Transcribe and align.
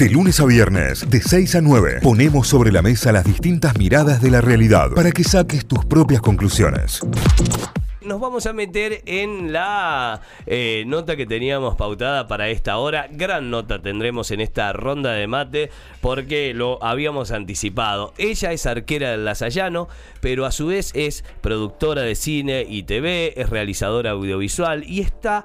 De 0.00 0.08
lunes 0.08 0.40
a 0.40 0.46
viernes, 0.46 1.10
de 1.10 1.20
6 1.20 1.56
a 1.56 1.60
9, 1.60 1.98
ponemos 2.02 2.48
sobre 2.48 2.72
la 2.72 2.80
mesa 2.80 3.12
las 3.12 3.22
distintas 3.22 3.76
miradas 3.76 4.22
de 4.22 4.30
la 4.30 4.40
realidad 4.40 4.92
para 4.94 5.12
que 5.12 5.22
saques 5.24 5.66
tus 5.66 5.84
propias 5.84 6.22
conclusiones. 6.22 7.02
Nos 8.00 8.18
vamos 8.18 8.46
a 8.46 8.54
meter 8.54 9.02
en 9.04 9.52
la 9.52 10.22
eh, 10.46 10.84
nota 10.86 11.16
que 11.16 11.26
teníamos 11.26 11.76
pautada 11.76 12.26
para 12.28 12.48
esta 12.48 12.78
hora. 12.78 13.08
Gran 13.10 13.50
nota 13.50 13.82
tendremos 13.82 14.30
en 14.30 14.40
esta 14.40 14.72
ronda 14.72 15.12
de 15.12 15.26
mate 15.26 15.70
porque 16.00 16.54
lo 16.54 16.82
habíamos 16.82 17.30
anticipado. 17.30 18.14
Ella 18.16 18.52
es 18.52 18.64
arquera 18.64 19.10
del 19.10 19.26
Lasallano, 19.26 19.86
pero 20.22 20.46
a 20.46 20.50
su 20.50 20.68
vez 20.68 20.92
es 20.94 21.26
productora 21.42 22.00
de 22.00 22.14
cine 22.14 22.64
y 22.66 22.84
TV, 22.84 23.34
es 23.36 23.50
realizadora 23.50 24.12
audiovisual 24.12 24.82
y 24.84 25.02
está 25.02 25.44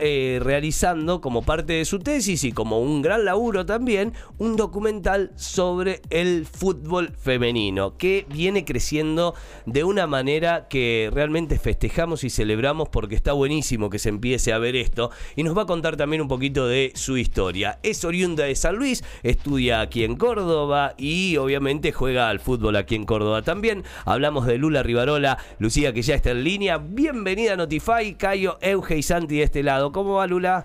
eh, 0.00 0.40
realizando 0.42 1.20
como 1.20 1.42
parte 1.42 1.74
de 1.74 1.84
su 1.84 1.98
tesis 1.98 2.44
y 2.44 2.52
como 2.52 2.80
un 2.80 3.02
gran 3.02 3.24
laburo 3.26 3.66
también 3.66 4.14
un 4.38 4.56
documental 4.56 5.32
sobre 5.36 6.00
el 6.08 6.46
fútbol 6.46 7.12
femenino 7.18 7.98
que 7.98 8.26
viene 8.30 8.64
creciendo 8.64 9.34
de 9.66 9.84
una 9.84 10.06
manera 10.06 10.68
que 10.68 11.10
realmente 11.12 11.58
festejamos 11.58 12.24
y 12.24 12.30
celebramos 12.30 12.88
porque 12.88 13.14
está 13.14 13.32
buenísimo 13.32 13.90
que 13.90 13.98
se 13.98 14.08
empiece 14.08 14.52
a 14.54 14.58
ver 14.58 14.76
esto 14.76 15.10
y 15.34 15.42
nos 15.42 15.56
va 15.56 15.62
a 15.62 15.66
contar 15.66 15.96
también 15.96 16.22
un 16.22 16.28
poquito 16.28 16.66
de 16.66 16.92
su 16.94 17.18
historia. 17.18 17.78
Es 17.82 18.04
oriunda 18.04 18.44
de 18.44 18.54
San 18.54 18.76
Luis, 18.76 19.04
estudia 19.22 19.82
aquí 19.82 20.04
en 20.04 20.16
Córdoba 20.16 20.94
y 20.96 21.36
obviamente 21.36 21.92
juega 21.92 22.30
al 22.30 22.40
fútbol 22.40 22.76
aquí 22.76 22.94
en 22.94 23.04
Córdoba 23.04 23.42
también. 23.42 23.84
Hablamos 24.06 24.46
de 24.46 24.56
Lula 24.56 24.82
Rivarola, 24.82 25.36
Lucía 25.58 25.92
que 25.92 26.02
ya 26.02 26.14
está 26.14 26.30
en 26.30 26.44
línea. 26.44 26.78
Bienvenida 26.78 27.52
a 27.52 27.56
Notify, 27.56 28.14
Cayo, 28.14 28.56
Euge 28.62 28.96
y 28.96 29.02
Santi 29.02 29.36
de 29.36 29.42
este 29.42 29.65
lado. 29.66 29.92
¿Cómo 29.92 30.14
va 30.14 30.26
Lula? 30.26 30.64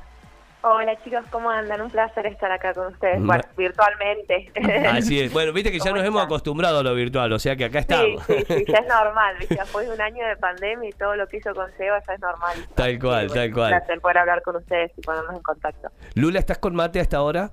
Hola 0.63 0.95
chicos, 1.03 1.25
¿cómo 1.31 1.49
andan? 1.49 1.81
Un 1.81 1.89
placer 1.89 2.27
estar 2.27 2.51
acá 2.51 2.75
con 2.75 2.93
ustedes, 2.93 3.19
bueno, 3.23 3.41
virtualmente. 3.57 4.51
Así 4.91 5.19
es, 5.19 5.33
bueno, 5.33 5.53
viste 5.53 5.71
que 5.71 5.79
ya 5.79 5.91
nos 5.91 6.05
hemos 6.05 6.23
acostumbrado 6.23 6.79
a 6.79 6.83
lo 6.83 6.93
virtual, 6.93 7.33
o 7.33 7.39
sea 7.39 7.55
que 7.55 7.65
acá 7.65 7.79
estamos. 7.79 8.23
Sí, 8.27 8.35
sí, 8.47 8.65
ya 8.67 8.77
es 8.77 8.87
normal, 8.87 9.37
después 9.39 9.87
de 9.87 9.93
un 9.95 9.99
año 9.99 10.23
de 10.23 10.37
pandemia 10.37 10.89
y 10.89 10.91
todo 10.93 11.15
lo 11.15 11.25
que 11.25 11.37
hizo 11.37 11.55
con 11.55 11.67
Seba 11.77 11.99
ya 12.05 12.13
es 12.13 12.19
normal. 12.19 12.55
Tal 12.75 12.99
cual, 12.99 13.33
tal 13.33 13.51
cual. 13.51 13.73
Un 13.73 13.79
placer 13.79 14.01
poder 14.01 14.17
hablar 14.19 14.43
con 14.43 14.55
ustedes 14.57 14.91
y 14.95 15.01
ponernos 15.01 15.35
en 15.35 15.41
contacto. 15.41 15.89
Lula, 16.13 16.37
¿estás 16.37 16.59
con 16.59 16.75
mate 16.75 16.99
hasta 16.99 17.17
ahora? 17.17 17.49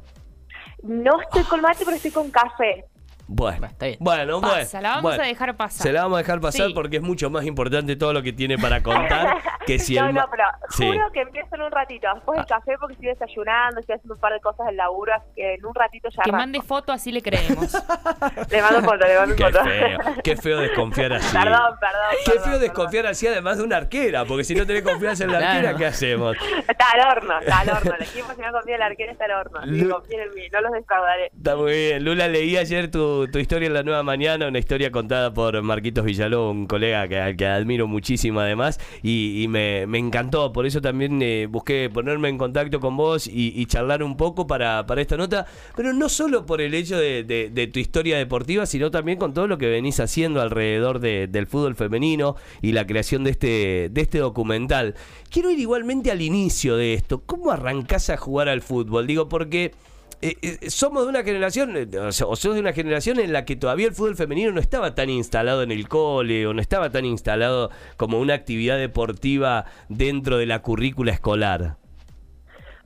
No 0.83 1.19
estoy 1.23 1.45
con 1.45 1.62
mate, 1.62 1.87
pero 1.87 1.97
estoy 1.97 2.11
con 2.11 2.31
café. 2.31 2.85
Bueno, 3.31 3.69
bueno, 4.01 4.41
bueno. 4.41 4.67
la 4.81 4.89
vamos 4.97 5.19
a 5.19 5.23
dejar 5.23 5.55
pasar. 5.55 5.83
Se 5.83 5.93
la 5.93 6.03
vamos 6.03 6.17
a 6.17 6.19
dejar 6.21 6.41
pasar 6.41 6.71
porque 6.75 6.97
es 6.97 7.03
mucho 7.03 7.29
más 7.29 7.45
importante 7.45 7.95
todo 7.95 8.15
lo 8.15 8.23
que 8.23 8.33
tiene 8.33 8.57
para 8.57 8.83
contar 8.83 9.37
que 9.67 9.79
si 9.79 9.97
No, 9.97 10.11
no, 10.11 10.25
pero 10.31 10.45
juro 10.71 11.12
que 11.12 11.21
empiezo 11.21 11.55
en 11.56 11.62
un 11.62 11.71
ratito. 11.71 12.09
Después 12.15 12.37
del 12.37 12.45
ah. 12.45 12.59
café 12.59 12.77
porque 12.81 12.95
estoy 12.95 13.09
desayunando, 13.09 13.81
estoy 13.81 13.97
haciendo 13.97 14.15
un 14.15 14.21
par 14.21 14.33
de 14.33 14.41
cosas 14.41 14.67
del 14.67 14.79
laburo, 14.79 15.12
así 15.15 15.27
que 15.37 15.55
en 15.55 15.67
un 15.67 15.75
ratito 15.75 16.09
ya 16.09 16.23
Que 16.23 16.33
mande 16.33 16.62
foto, 16.62 16.91
así 16.91 17.12
le 17.12 17.21
creemos. 17.21 17.75
le 18.51 18.62
mando 18.62 18.81
foto, 18.81 19.06
le 19.06 19.19
mando 19.19 19.37
qué 19.37 19.45
foto. 19.45 19.65
Feo, 19.65 19.99
qué 20.25 20.37
feo 20.37 20.61
desconfiar 20.61 21.12
así. 21.12 21.37
Perdón, 21.37 21.75
perdón. 21.79 22.17
Qué 22.25 22.41
feo 22.41 22.59
desconfiar 22.59 23.06
así 23.09 23.27
además 23.27 23.59
de 23.59 23.65
una 23.65 23.77
arquera, 23.77 24.25
porque 24.25 24.45
si 24.45 24.55
no 24.55 24.67
tenés 24.67 24.83
confianza 24.83 25.25
en 25.25 25.33
la 25.33 25.39
arquera, 25.39 25.77
¿qué 25.77 25.84
hacemos? 25.84 26.34
Está 26.67 26.87
al 26.95 27.19
horno, 27.19 27.41
está 27.41 27.59
al 27.59 27.69
horno. 27.69 27.95
El 27.95 28.03
equipo 28.05 28.33
si 28.34 28.41
no 28.41 28.53
confía 28.53 28.75
en 28.75 28.81
la 28.81 28.87
arquera 28.87 29.12
está 29.12 29.27
al 29.27 29.33
horno. 29.33 29.61
Si 29.65 29.87
confíen 29.87 30.21
en 30.21 30.34
mí, 30.34 30.49
no 30.51 30.61
los 30.62 30.73
descargaré. 30.73 31.27
Está 31.27 31.56
muy 31.56 31.73
bien. 31.73 32.05
Lula, 32.05 32.27
leí 32.29 32.56
ayer 32.56 32.91
tu, 32.91 33.18
tu 33.27 33.39
historia 33.39 33.67
en 33.67 33.75
la 33.75 33.83
nueva 33.83 34.03
mañana, 34.03 34.47
una 34.47 34.59
historia 34.59 34.91
contada 34.91 35.35
por 35.35 35.61
Marquitos 35.63 36.05
Villaló, 36.05 36.51
un 36.51 36.67
colega 36.67 37.09
que, 37.09 37.37
que 37.37 37.47
admiro 37.47 37.87
muchísimo 37.87 38.41
además, 38.41 38.79
y, 39.03 39.47
me, 39.49 39.83
encantó, 39.99 40.53
por 40.53 40.67
eso 40.67 40.81
también 40.81 41.21
eh, 41.23 41.47
busqué 41.51 41.91
ponerme 41.93 42.29
en 42.29 42.39
contacto 42.39 42.81
con 42.81 42.97
vos 42.97 43.27
y, 43.27 43.67
charlar 43.67 44.03
un 44.03 44.17
poco 44.17 44.47
para, 44.47 44.87
para, 44.87 45.03
esta 45.03 45.17
nota, 45.17 45.47
pero 45.77 45.93
no 45.93 46.09
solo 46.09 46.47
por 46.47 46.61
el 46.61 46.75
hecho 46.75 46.97
de, 46.97 47.71
tu 47.73 47.79
historia 47.79 48.17
deportiva, 48.17 48.65
sino 48.67 48.91
también 48.91 49.19
con 49.19 49.35
todo 49.35 49.47
lo 49.47 49.59
que 49.59 49.69
venís 49.69 50.01
haciendo 50.01 50.41
alrededor 50.41 51.01
del 51.01 51.47
fútbol 51.47 51.75
femenino 51.75 52.37
y 52.63 52.73
la 52.73 52.87
creación 52.87 53.25
de 53.25 53.31
este, 53.31 53.89
de 53.91 54.01
este 54.01 54.19
documental. 54.19 54.95
Quiero 55.31 55.51
ir 55.51 55.59
igualmente 55.59 56.11
al 56.11 56.23
inicio 56.23 56.77
de 56.77 56.95
esto, 56.95 57.23
¿cómo 57.27 57.51
arrancás 57.51 58.11
a 58.11 58.17
jugar 58.17 58.49
al 58.49 58.62
fútbol? 58.62 59.07
Digo, 59.07 59.28
porque... 59.28 59.73
Eh, 60.21 60.34
eh, 60.43 60.71
somos 60.71 61.05
de 61.05 61.11
una 61.11 61.23
generación, 61.23 61.77
eh, 61.77 61.87
o, 61.97 62.11
sos 62.11 62.55
de 62.55 62.61
una 62.61 62.73
generación 62.73 63.21
en 63.21 63.33
la 63.33 63.45
que 63.45 63.55
todavía 63.55 63.87
el 63.87 63.95
fútbol 63.95 64.17
femenino 64.17 64.51
no 64.51 64.59
estaba 64.59 64.97
tan 64.97 65.11
instalado 65.11 65.62
en 65.62 65.71
el 65.71 65.89
cole 65.89 66.45
o 66.47 66.55
no 66.55 66.61
estaba 66.61 66.91
tan 66.91 67.05
instalado 67.05 67.71
como 67.97 68.19
una 68.19 68.34
actividad 68.34 68.78
deportiva 68.78 69.67
dentro 69.89 70.39
de 70.39 70.47
la 70.47 70.61
currícula 70.61 71.12
escolar. 71.12 71.77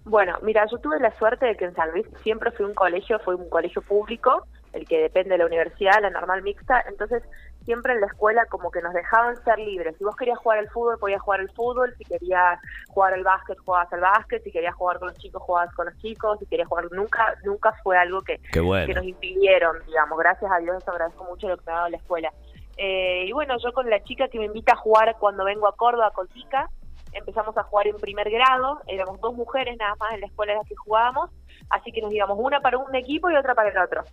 Bueno, 0.04 0.37
mira, 0.42 0.66
yo 0.71 0.76
tuve 0.78 1.00
la 1.00 1.16
suerte 1.16 1.47
de 1.47 1.56
que 1.56 1.65
en 1.65 1.75
San 1.75 1.91
Luis 1.92 2.06
siempre 2.22 2.50
fui 2.50 2.66
un 2.66 2.75
colegio, 2.75 3.19
fue 3.21 3.34
un 3.34 3.48
colegio 3.48 3.81
público, 3.81 4.47
el 4.75 4.87
que 4.87 4.98
depende 4.98 5.31
de 5.31 5.38
la 5.38 5.47
universidad, 5.47 6.03
la 6.03 6.10
normal 6.10 6.42
mixta, 6.42 6.84
entonces 6.87 7.22
siempre 7.64 7.92
en 7.92 8.00
la 8.00 8.06
escuela 8.06 8.46
como 8.46 8.70
que 8.70 8.80
nos 8.82 8.92
dejaban 8.92 9.36
ser 9.44 9.58
libres. 9.58 9.96
Si 9.96 10.04
vos 10.04 10.16
querías 10.16 10.38
jugar 10.38 10.58
al 10.58 10.68
fútbol, 10.68 10.98
podías 10.98 11.22
jugar 11.22 11.40
al 11.40 11.50
fútbol. 11.50 11.94
Si 11.96 12.04
querías 12.04 12.58
jugar 12.88 13.14
al 13.14 13.24
básquet, 13.24 13.58
jugabas 13.58 13.92
al 13.92 14.00
básquet. 14.00 14.42
Si 14.42 14.52
querías 14.52 14.74
jugar 14.74 14.98
con 14.98 15.08
los 15.08 15.18
chicos, 15.18 15.42
jugabas 15.42 15.74
con 15.74 15.86
los 15.86 15.96
chicos. 15.98 16.38
Si 16.38 16.46
querías 16.46 16.68
jugar, 16.68 16.86
nunca 16.92 17.34
nunca 17.44 17.72
fue 17.82 17.96
algo 17.96 18.22
que, 18.22 18.38
que 18.52 18.60
nos 18.60 19.04
impidieron, 19.04 19.78
digamos. 19.86 20.18
Gracias 20.18 20.50
a 20.50 20.58
Dios, 20.58 20.86
agradezco 20.88 21.24
mucho 21.24 21.48
lo 21.48 21.56
que 21.56 21.64
me 21.66 21.72
ha 21.72 21.76
dado 21.76 21.88
la 21.88 21.96
escuela. 21.96 22.32
Eh, 22.76 23.26
y 23.26 23.32
bueno, 23.32 23.56
yo 23.58 23.72
con 23.72 23.88
la 23.90 24.02
chica 24.02 24.28
que 24.28 24.38
me 24.38 24.46
invita 24.46 24.72
a 24.72 24.76
jugar 24.76 25.16
cuando 25.18 25.44
vengo 25.44 25.68
a 25.68 25.76
Córdoba 25.76 26.10
con 26.12 26.28
Tica, 26.28 26.70
empezamos 27.12 27.56
a 27.56 27.62
jugar 27.64 27.86
en 27.86 27.96
primer 27.96 28.30
grado. 28.30 28.80
Éramos 28.86 29.20
dos 29.20 29.34
mujeres 29.34 29.76
nada 29.78 29.94
más 29.96 30.14
en 30.14 30.20
la 30.20 30.26
escuela 30.26 30.52
en 30.52 30.58
la 30.58 30.64
que 30.64 30.76
jugábamos 30.76 31.30
así 31.72 31.90
que 31.90 32.00
nos 32.00 32.12
íbamos 32.12 32.38
una 32.40 32.60
para 32.60 32.78
un 32.78 32.94
equipo 32.94 33.30
y 33.30 33.36
otra 33.36 33.54
para 33.54 33.70
el 33.70 33.78
otro. 33.78 34.04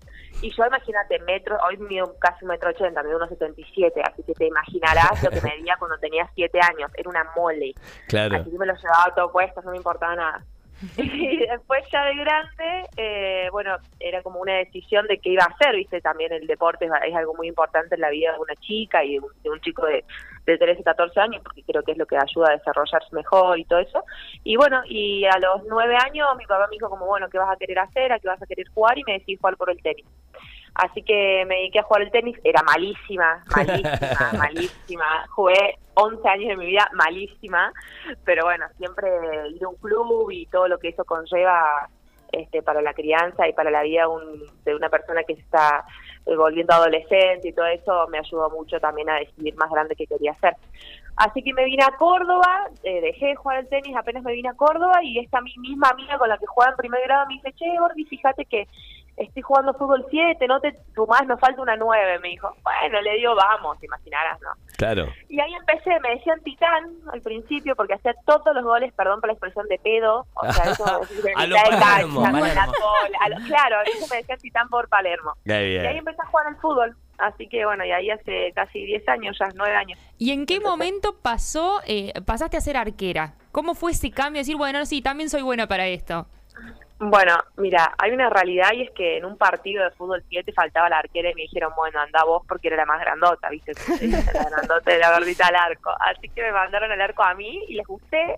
Y 0.41 0.49
yo, 0.51 0.65
imagínate, 0.65 1.19
metro, 1.19 1.57
hoy 1.67 1.77
mido 1.77 2.15
casi 2.19 2.45
un 2.45 2.51
metro 2.51 2.69
ochenta, 2.69 3.03
mido 3.03 3.17
unos 3.17 3.29
77, 3.29 4.01
así 4.01 4.23
que 4.23 4.33
te 4.33 4.47
imaginarás 4.47 5.21
lo 5.23 5.29
que 5.29 5.41
medía 5.41 5.75
cuando 5.77 5.97
tenía 5.97 6.29
siete 6.33 6.59
años, 6.61 6.91
era 6.95 7.09
una 7.09 7.25
mole. 7.35 7.73
Claro. 8.07 8.37
Así 8.37 8.49
que 8.49 8.57
me 8.57 8.65
lo 8.65 8.75
llevaba 8.75 9.13
todo 9.15 9.31
puesto, 9.31 9.61
no 9.61 9.71
me 9.71 9.77
importaba 9.77 10.15
nada. 10.15 10.45
Y 10.97 11.37
después 11.37 11.83
ya 11.91 12.05
de 12.05 12.15
grande, 12.15 12.85
eh, 12.97 13.49
bueno, 13.51 13.77
era 13.99 14.21
como 14.21 14.39
una 14.39 14.53
decisión 14.53 15.07
de 15.07 15.17
qué 15.19 15.29
iba 15.31 15.43
a 15.43 15.53
hacer, 15.53 15.75
viste, 15.75 16.01
también 16.01 16.31
el 16.31 16.47
deporte 16.47 16.85
es, 16.85 17.15
algo 17.15 17.33
muy 17.35 17.47
importante 17.47 17.95
en 17.95 18.01
la 18.01 18.09
vida 18.09 18.33
de 18.33 18.39
una 18.39 18.55
chica 18.55 19.03
y 19.03 19.19
de 19.43 19.49
un, 19.49 19.59
chico 19.61 19.85
de, 19.85 20.03
de 20.45 20.57
13, 20.57 20.83
14 20.83 21.19
años, 21.19 21.41
porque 21.43 21.63
creo 21.63 21.83
que 21.83 21.91
es 21.91 21.97
lo 21.97 22.05
que 22.05 22.17
ayuda 22.17 22.49
a 22.49 22.57
desarrollarse 22.57 23.13
mejor 23.13 23.59
y 23.59 23.65
todo 23.65 23.79
eso. 23.79 24.03
Y 24.43 24.55
bueno, 24.55 24.81
y 24.85 25.25
a 25.25 25.37
los 25.39 25.63
nueve 25.67 25.95
años 25.95 26.27
mi 26.37 26.45
papá 26.45 26.67
me 26.67 26.75
dijo 26.75 26.89
como, 26.89 27.05
bueno, 27.05 27.29
¿qué 27.29 27.37
vas 27.37 27.51
a 27.51 27.57
querer 27.57 27.79
hacer? 27.79 28.11
¿A 28.11 28.19
qué 28.19 28.27
vas 28.27 28.41
a 28.41 28.47
querer 28.47 28.67
jugar? 28.69 28.97
Y 28.97 29.03
me 29.03 29.13
decidí 29.13 29.35
jugar 29.35 29.57
por 29.57 29.69
el 29.69 29.81
tenis. 29.81 30.05
Así 30.75 31.01
que 31.03 31.45
me 31.47 31.55
dediqué 31.55 31.79
a 31.79 31.83
jugar 31.83 32.03
el 32.03 32.11
tenis, 32.11 32.37
era 32.43 32.63
malísima, 32.63 33.43
malísima, 33.55 34.31
malísima. 34.37 35.27
Jugué 35.29 35.77
11 35.95 36.29
años 36.29 36.49
de 36.49 36.57
mi 36.57 36.65
vida 36.67 36.89
malísima, 36.93 37.73
pero 38.23 38.45
bueno, 38.45 38.65
siempre 38.77 39.09
ir 39.49 39.63
a 39.63 39.69
un 39.69 39.75
club 39.75 40.31
y 40.31 40.45
todo 40.45 40.67
lo 40.67 40.77
que 40.77 40.89
eso 40.89 41.03
conlleva 41.03 41.89
este, 42.31 42.61
para 42.61 42.81
la 42.81 42.93
crianza 42.93 43.47
y 43.47 43.53
para 43.53 43.71
la 43.71 43.83
vida 43.83 44.03
de 44.63 44.75
una 44.75 44.89
persona 44.89 45.23
que 45.23 45.35
se 45.35 45.41
está 45.41 45.83
eh, 46.25 46.35
volviendo 46.35 46.73
adolescente 46.73 47.47
y 47.47 47.53
todo 47.53 47.65
eso 47.65 48.07
me 48.07 48.19
ayudó 48.19 48.49
mucho 48.51 48.79
también 48.79 49.09
a 49.09 49.15
decidir 49.15 49.55
más 49.55 49.69
grande 49.71 49.95
qué 49.95 50.05
quería 50.05 50.31
hacer. 50.31 50.55
Así 51.15 51.43
que 51.43 51.53
me 51.53 51.65
vine 51.65 51.83
a 51.83 51.97
Córdoba, 51.97 52.69
eh, 52.83 53.01
dejé 53.01 53.27
de 53.27 53.35
jugar 53.35 53.57
al 53.57 53.67
tenis, 53.67 53.95
apenas 53.97 54.23
me 54.23 54.31
vine 54.31 54.49
a 54.49 54.53
Córdoba 54.53 55.03
y 55.03 55.19
esta 55.19 55.41
misma 55.41 55.89
amiga 55.89 56.17
con 56.17 56.29
la 56.29 56.37
que 56.37 56.45
jugaba 56.45 56.71
en 56.71 56.77
primer 56.77 57.01
grado 57.03 57.25
me 57.27 57.33
dice, 57.33 57.51
che, 57.53 57.77
Gordi, 57.77 58.05
fíjate 58.05 58.45
que 58.45 58.67
estoy 59.19 59.41
jugando 59.41 59.73
fútbol 59.73 60.05
7, 60.09 60.47
no 60.47 60.59
te 60.59 60.73
más 61.07 61.27
nos 61.27 61.39
falta 61.39 61.61
una 61.61 61.75
9, 61.75 62.19
me 62.19 62.29
dijo. 62.29 62.55
Bueno, 62.63 63.01
le 63.01 63.15
digo, 63.15 63.35
vamos, 63.35 63.79
te 63.79 63.85
imaginarás, 63.85 64.39
¿no? 64.41 64.49
Claro. 64.77 65.07
Y 65.27 65.39
ahí 65.39 65.53
empecé, 65.53 65.99
me 65.99 66.15
decían 66.15 66.39
titán 66.41 66.83
al 67.11 67.21
principio, 67.21 67.75
porque 67.75 67.93
hacía 67.93 68.13
todos 68.25 68.55
los 68.55 68.63
goles, 68.63 68.93
perdón 68.93 69.19
por 69.19 69.27
la 69.27 69.33
expresión 69.33 69.67
de 69.67 69.77
pedo, 69.79 70.25
o 70.33 70.51
sea, 70.51 70.71
eso 70.71 70.83
de 71.23 71.33
a 71.35 71.45
de 71.45 71.77
Palermo, 71.79 72.21
claro, 73.47 73.77
eso 73.85 74.07
me 74.09 74.17
decían 74.17 74.39
titán 74.39 74.69
por 74.69 74.87
Palermo. 74.87 75.33
Y 75.45 75.51
ahí 75.51 75.97
empecé 75.97 76.21
a 76.21 76.25
jugar 76.25 76.47
al 76.47 76.55
fútbol. 76.57 76.95
Así 77.17 77.47
que 77.49 77.65
bueno, 77.65 77.83
y 77.83 77.91
ahí 77.91 78.09
hace 78.09 78.53
casi 78.55 78.85
10 78.85 79.09
años, 79.09 79.37
ya 79.37 79.49
9 79.53 79.75
años. 79.75 79.99
¿Y 80.17 80.31
en 80.31 80.45
qué 80.45 80.61
momento 80.61 81.17
pasó, 81.21 81.81
eh, 81.85 82.13
pasaste 82.25 82.55
a 82.55 82.61
ser 82.61 82.77
arquera? 82.77 83.33
¿Cómo 83.51 83.75
fue 83.75 83.91
ese 83.91 84.09
cambio? 84.09 84.39
Decir, 84.39 84.55
bueno, 84.55 84.85
sí, 84.85 85.01
también 85.01 85.29
soy 85.29 85.41
buena 85.41 85.67
para 85.67 85.87
esto. 85.87 86.27
Bueno, 87.01 87.37
mira, 87.55 87.93
hay 87.97 88.11
una 88.11 88.29
realidad 88.29 88.73
y 88.73 88.81
es 88.81 88.91
que 88.91 89.17
en 89.17 89.23
un 89.23 89.37
partido 89.37 89.85
de 89.85 89.91
fútbol 89.91 90.21
7 90.27 90.51
faltaba 90.51 90.89
la 90.89 90.99
arquera 90.99 91.31
y 91.31 91.33
me 91.33 91.43
dijeron, 91.43 91.71
bueno, 91.75 91.97
anda 92.01 92.25
vos 92.25 92.43
porque 92.45 92.67
era 92.67 92.75
la 92.75 92.85
más 92.85 92.99
grandota, 92.99 93.49
¿viste? 93.49 93.71
la 94.33 94.49
grandota 94.49 94.91
de 94.91 94.99
la 94.99 95.17
gordita 95.17 95.47
al 95.47 95.55
arco. 95.55 95.91
Así 96.01 96.27
que 96.27 96.41
me 96.41 96.51
mandaron 96.51 96.91
al 96.91 96.99
arco 96.99 97.23
a 97.23 97.33
mí 97.35 97.63
y 97.69 97.75
les 97.75 97.87
gusté 97.87 98.35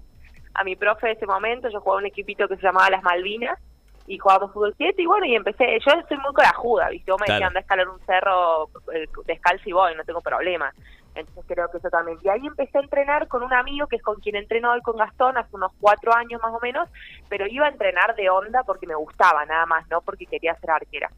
a 0.54 0.64
mi 0.64 0.76
profe 0.76 1.08
de 1.08 1.14
ese 1.14 1.26
momento. 1.26 1.70
Yo 1.70 1.82
jugaba 1.82 2.02
un 2.02 2.06
equipito 2.06 2.48
que 2.48 2.56
se 2.58 2.62
llamaba 2.62 2.92
Las 2.92 3.02
Malvinas 3.02 3.58
y 4.06 4.20
jugábamos 4.20 4.54
fútbol 4.54 4.76
7 4.78 5.02
y 5.02 5.06
bueno, 5.08 5.26
y 5.26 5.36
empecé. 5.36 5.80
Yo 5.84 5.94
soy 6.08 6.18
muy 6.18 6.34
corajuda, 6.34 6.90
¿viste? 6.90 7.12
Vos 7.12 7.20
me 7.20 7.34
decían, 7.34 7.48
anda 7.48 7.60
a 7.60 7.62
escalar 7.62 7.90
un 7.90 8.00
cerro 8.06 8.70
eh, 8.94 9.08
descalzo 9.26 9.68
y 9.68 9.72
voy, 9.72 9.96
no 9.96 10.04
tengo 10.04 10.22
problema. 10.22 10.72
Entonces 11.16 11.44
creo 11.48 11.70
que 11.70 11.78
eso 11.78 11.90
también. 11.90 12.18
Y 12.24 12.30
ahí 12.30 12.46
empecé 12.46 12.78
a 12.78 12.82
entrenar 12.82 13.28
con 13.28 13.44
un 13.44 13.54
amigo 13.54 13.88
que 13.88 13.98
es 13.98 14.02
con 14.02 14.20
quien 14.22 14.36
entreno 14.36 14.72
hoy 14.72 14.82
con 14.82 14.98
Gastón 14.98 15.38
hace 15.38 15.56
unos 15.56 15.72
cuatro 15.80 16.14
años 16.14 16.42
más 16.42 16.54
o 16.54 16.60
menos, 16.62 16.90
pero 17.30 17.46
iba 17.48 17.66
a 17.66 17.70
entrenar 17.70 18.16
de 18.16 18.30
onda 18.30 18.64
porque 18.64 18.88
me 18.88 18.96
gustaba 18.96 19.46
nada 19.46 19.66
más, 19.66 19.88
no 19.90 20.02
porque 20.02 20.26
quería 20.26 20.56
ser 20.56 20.72
arquera. 20.72 21.10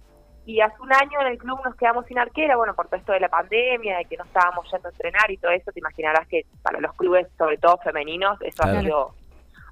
Y 0.46 0.60
hace 0.60 0.82
un 0.82 0.92
año 0.92 1.22
en 1.22 1.28
el 1.28 1.38
club 1.38 1.58
nos 1.64 1.76
quedamos 1.76 2.06
sin 2.06 2.20
arquera, 2.20 2.58
bueno, 2.58 2.74
por 2.74 2.88
todo 2.88 2.98
esto 3.00 3.14
de 3.14 3.22
la 3.22 3.30
pandemia, 3.30 3.98
de 4.00 4.06
que 4.06 4.18
no 4.18 4.26
estábamos 4.26 4.70
yendo 4.72 4.90
a 4.90 4.92
entrenar 4.92 5.32
y 5.32 5.38
todo 5.38 5.52
eso, 5.52 5.72
te 5.72 5.80
imaginarás 5.80 6.28
que 6.28 6.46
para 6.62 6.82
los 6.82 6.94
clubes, 6.96 7.28
sobre 7.38 7.58
todo 7.58 7.78
femeninos, 7.78 8.42
eso 8.42 8.64
Claro. 8.64 8.78
ha 8.78 8.82
sido 8.82 9.16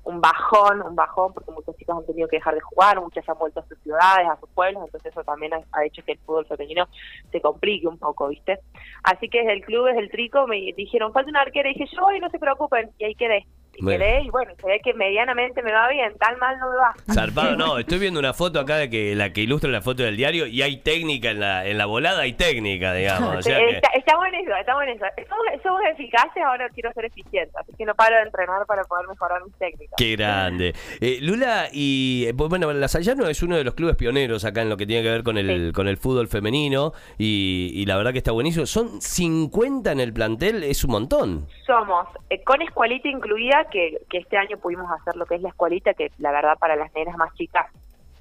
un 0.04 0.20
bajón, 0.20 0.82
un 0.82 0.96
bajón, 0.96 1.34
porque 1.34 1.52
muchos 1.52 1.76
chicos 1.78 1.98
han 1.98 2.06
tenido 2.06 2.28
que 2.28 2.38
dejar 2.38 2.56
de 2.56 2.62
jugar, 2.62 3.00
muchas 3.00 3.28
han 3.30 3.38
vuelto 3.38 3.60
a 3.60 3.68
sus 3.68 3.78
ciudades, 3.80 4.28
a 4.28 4.40
sus 4.40 4.50
pueblos, 4.50 4.84
entonces 4.86 5.12
eso 5.12 5.24
también 5.24 5.54
ha, 5.54 5.86
hecho 5.86 6.04
que 6.04 6.14
el 6.14 6.20
fútbol 6.20 6.46
femenino 6.46 6.88
se 7.32 7.42
complique 7.42 7.88
un 7.88 7.98
poco, 7.98 8.28
¿viste? 8.28 8.60
Así 9.04 9.30
que 9.30 9.40
desde 9.40 9.54
el 9.54 9.66
club, 9.66 9.88
desde 9.88 10.00
el 10.00 10.12
Trico, 10.12 10.48
me 10.48 10.74
dijeron, 10.76 11.14
falta 11.14 11.30
una 11.30 11.42
arquera, 11.42 11.70
y 11.70 11.74
dije, 11.74 11.94
yo 11.96 12.02
voy, 12.02 12.20
no 12.20 12.30
se 12.30 12.40
preocupen, 12.40 12.92
y 12.98 13.06
ahí 13.06 13.16
quedé. 13.16 13.46
Y 13.78 13.84
Bueno. 13.84 14.00
quedé, 14.04 14.22
y 14.24 14.30
bueno, 14.30 14.52
se 14.60 14.68
ve 14.68 14.80
que 14.84 14.94
medianamente 14.94 15.62
me 15.64 15.72
va 15.72 15.88
bien, 15.90 16.14
tan 16.20 16.38
mal 16.40 16.58
no 16.60 16.70
me 16.70 16.78
va. 16.78 16.94
Zarpado, 17.14 17.56
no, 17.56 17.78
estoy 17.80 18.00
viendo 18.00 18.20
una 18.20 18.34
foto 18.34 18.60
acá 18.60 18.76
de 18.78 18.90
que 18.90 19.16
la 19.16 19.32
que 19.34 19.42
ilustra 19.42 19.70
la 19.72 19.82
foto 19.82 20.04
del 20.04 20.18
diario 20.18 20.46
y 20.46 20.62
hay 20.62 20.78
técnica 20.78 21.32
en 21.32 21.40
la, 21.40 21.66
en 21.66 21.78
la 21.78 21.86
volada, 21.86 22.22
hay 22.22 22.34
técnica, 22.34 22.94
digamos. 22.94 23.38
O 23.38 23.42
sea 23.42 23.58
que- 23.58 23.78
está, 23.78 23.90
en 24.28 24.36
eso, 24.36 24.56
estamos 24.56 24.84
en 24.84 24.90
eso. 24.90 25.06
Somos, 25.28 25.46
somos 25.64 25.82
eficaces, 25.92 26.44
ahora 26.44 26.70
quiero 26.70 26.92
ser 26.94 27.06
eficiente, 27.06 27.52
así 27.60 27.72
que 27.78 27.86
no 27.86 27.96
paro 27.96 28.16
de 28.18 28.24
entrenar 28.24 28.66
para 28.68 28.84
poder 28.84 29.08
mejorar 29.08 29.44
mis 29.46 29.54
técnicas. 29.56 29.96
Qué 29.98 30.16
grande. 30.16 30.74
Eh, 31.00 31.18
Lula, 31.22 31.68
y 31.72 32.26
eh, 32.28 32.34
pues, 32.36 32.50
bueno, 32.50 32.72
la 32.74 32.88
Sayano 32.88 33.28
es 33.28 33.42
uno 33.42 33.56
de 33.58 33.64
los 33.64 33.74
clubes 33.74 33.96
pioneros 33.96 34.46
acá 34.46 34.62
en 34.62 34.70
lo 34.70 34.78
que 34.78 34.86
tiene 34.86 35.02
que 35.04 35.10
ver 35.10 35.24
con 35.24 35.38
el, 35.38 35.68
Sí. 35.68 35.72
con 35.74 35.88
el 35.88 35.98
fútbol 35.98 36.28
femenino 36.28 36.94
y, 37.18 37.72
y 37.74 37.86
la 37.86 37.98
verdad 37.98 38.12
que 38.12 38.18
está 38.20 38.32
buenísimo. 38.32 38.66
Son 38.66 39.02
50 39.02 39.92
en 39.92 40.00
el 40.00 40.14
plantel, 40.14 40.64
es 40.64 40.84
un 40.84 40.92
montón. 40.92 41.48
Somos, 41.66 42.08
eh, 42.30 42.42
con 42.44 42.62
escualita 42.62 43.08
incluida, 43.10 43.66
que, 43.72 44.02
que 44.10 44.20
este 44.20 44.38
año 44.38 44.58
pudimos 44.58 44.92
hacer 44.92 45.16
lo 45.16 45.26
que 45.26 45.36
es 45.36 45.42
la 45.42 45.50
escualita, 45.50 45.94
que 45.94 46.12
la 46.20 46.32
verdad 46.32 46.58
para 46.60 46.76
las 46.76 46.94
nenas 46.94 47.18
más 47.18 47.34
chicas 47.34 47.68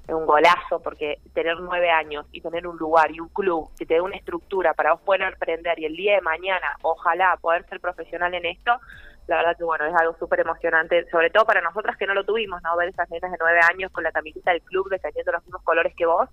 es 0.07 0.13
un 0.13 0.25
golazo, 0.25 0.81
porque 0.83 1.19
tener 1.33 1.59
nueve 1.59 1.89
años 1.89 2.25
y 2.31 2.41
tener 2.41 2.67
un 2.67 2.77
lugar 2.77 3.11
y 3.11 3.19
un 3.19 3.29
club 3.29 3.69
que 3.77 3.85
te 3.85 3.95
dé 3.95 4.01
una 4.01 4.15
estructura 4.15 4.73
para 4.73 4.93
vos 4.93 5.01
poder 5.01 5.23
aprender 5.23 5.79
y 5.79 5.85
el 5.85 5.95
día 5.95 6.15
de 6.15 6.21
mañana, 6.21 6.75
ojalá, 6.81 7.37
poder 7.39 7.65
ser 7.69 7.79
profesional 7.79 8.33
en 8.33 8.45
esto, 8.45 8.71
la 9.27 9.37
verdad 9.37 9.55
que 9.57 9.63
bueno, 9.63 9.85
es 9.85 9.95
algo 9.95 10.15
súper 10.17 10.41
emocionante, 10.41 11.07
sobre 11.09 11.29
todo 11.29 11.45
para 11.45 11.61
nosotras 11.61 11.95
que 11.97 12.07
no 12.07 12.13
lo 12.13 12.25
tuvimos, 12.25 12.61
¿no? 12.63 12.75
Ver 12.75 12.89
esas 12.89 13.09
nenas 13.09 13.31
de 13.31 13.37
nueve 13.39 13.59
años 13.71 13.91
con 13.91 14.03
la 14.03 14.11
camiseta 14.11 14.51
del 14.51 14.61
club 14.63 14.89
defendiendo 14.89 15.31
los 15.31 15.43
mismos 15.43 15.63
colores 15.63 15.93
que 15.95 16.05
vos, 16.05 16.27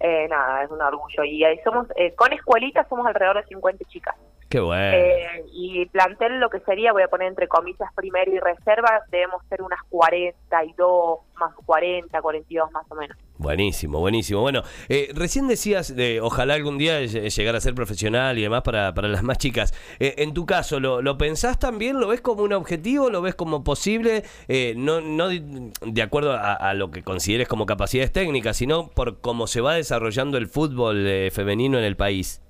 eh, 0.00 0.26
nada, 0.28 0.64
es 0.64 0.70
un 0.70 0.82
orgullo. 0.82 1.24
Y 1.24 1.44
ahí 1.44 1.58
somos, 1.62 1.86
eh, 1.96 2.14
con 2.14 2.32
escuelita 2.32 2.86
somos 2.88 3.06
alrededor 3.06 3.36
de 3.36 3.48
50 3.48 3.84
chicas. 3.86 4.16
Qué 4.52 4.60
bueno. 4.60 4.82
Eh, 4.98 5.44
y 5.54 5.86
plantel 5.86 6.38
lo 6.38 6.50
que 6.50 6.60
sería, 6.60 6.92
voy 6.92 7.02
a 7.02 7.08
poner 7.08 7.28
entre 7.28 7.48
comillas 7.48 7.88
primero 7.96 8.30
y 8.30 8.38
reserva, 8.38 9.00
debemos 9.10 9.40
ser 9.48 9.62
unas 9.62 9.80
42, 9.88 11.20
más 11.40 11.54
40, 11.64 12.20
42 12.20 12.70
más 12.70 12.84
o 12.90 12.94
menos. 12.94 13.16
Buenísimo, 13.38 13.98
buenísimo. 14.00 14.42
Bueno, 14.42 14.62
eh, 14.90 15.08
recién 15.14 15.48
decías 15.48 15.96
de 15.96 16.20
ojalá 16.20 16.52
algún 16.52 16.76
día 16.76 17.00
ll- 17.00 17.34
llegar 17.34 17.56
a 17.56 17.60
ser 17.62 17.74
profesional 17.74 18.38
y 18.38 18.42
demás 18.42 18.60
para, 18.60 18.92
para 18.92 19.08
las 19.08 19.22
más 19.22 19.38
chicas. 19.38 19.72
Eh, 19.98 20.16
en 20.18 20.34
tu 20.34 20.44
caso, 20.44 20.80
¿lo, 20.80 21.00
¿lo 21.00 21.16
pensás 21.16 21.58
también? 21.58 21.98
¿Lo 21.98 22.08
ves 22.08 22.20
como 22.20 22.42
un 22.42 22.52
objetivo? 22.52 23.08
¿Lo 23.08 23.22
ves 23.22 23.34
como 23.34 23.64
posible? 23.64 24.22
Eh, 24.48 24.74
no, 24.76 25.00
no 25.00 25.28
de, 25.28 25.70
de 25.80 26.02
acuerdo 26.02 26.32
a, 26.32 26.52
a 26.52 26.74
lo 26.74 26.90
que 26.90 27.02
consideres 27.02 27.48
como 27.48 27.64
capacidades 27.64 28.12
técnicas, 28.12 28.58
sino 28.58 28.90
por 28.90 29.22
cómo 29.22 29.46
se 29.46 29.62
va 29.62 29.74
desarrollando 29.76 30.36
el 30.36 30.46
fútbol 30.46 31.06
eh, 31.06 31.30
femenino 31.32 31.78
en 31.78 31.84
el 31.84 31.96
país. 31.96 32.42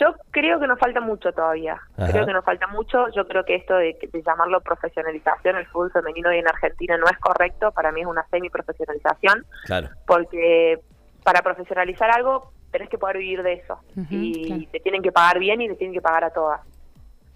Yo 0.00 0.14
creo 0.30 0.58
que 0.58 0.66
nos 0.66 0.78
falta 0.78 1.00
mucho 1.00 1.30
todavía. 1.32 1.74
Ajá. 1.98 2.10
Creo 2.10 2.24
que 2.26 2.32
nos 2.32 2.44
falta 2.44 2.66
mucho. 2.68 3.08
Yo 3.10 3.28
creo 3.28 3.44
que 3.44 3.54
esto 3.56 3.74
de, 3.76 3.96
de 4.00 4.22
llamarlo 4.22 4.60
profesionalización, 4.62 5.56
el 5.56 5.66
fútbol 5.66 5.92
femenino 5.92 6.30
hoy 6.30 6.38
en 6.38 6.48
Argentina 6.48 6.96
no 6.96 7.04
es 7.06 7.18
correcto. 7.18 7.70
Para 7.72 7.92
mí 7.92 8.00
es 8.00 8.06
una 8.06 8.26
semi-profesionalización, 8.30 9.44
Claro. 9.66 9.88
porque 10.06 10.78
para 11.22 11.42
profesionalizar 11.42 12.10
algo 12.10 12.50
tenés 12.70 12.88
que 12.88 12.96
poder 12.98 13.18
vivir 13.18 13.42
de 13.42 13.52
eso. 13.54 13.78
Y 14.08 14.46
claro. 14.46 14.62
te 14.72 14.80
tienen 14.80 15.02
que 15.02 15.12
pagar 15.12 15.38
bien 15.38 15.60
y 15.60 15.68
te 15.68 15.74
tienen 15.76 15.92
que 15.94 16.00
pagar 16.00 16.24
a 16.24 16.30
todas. 16.30 16.60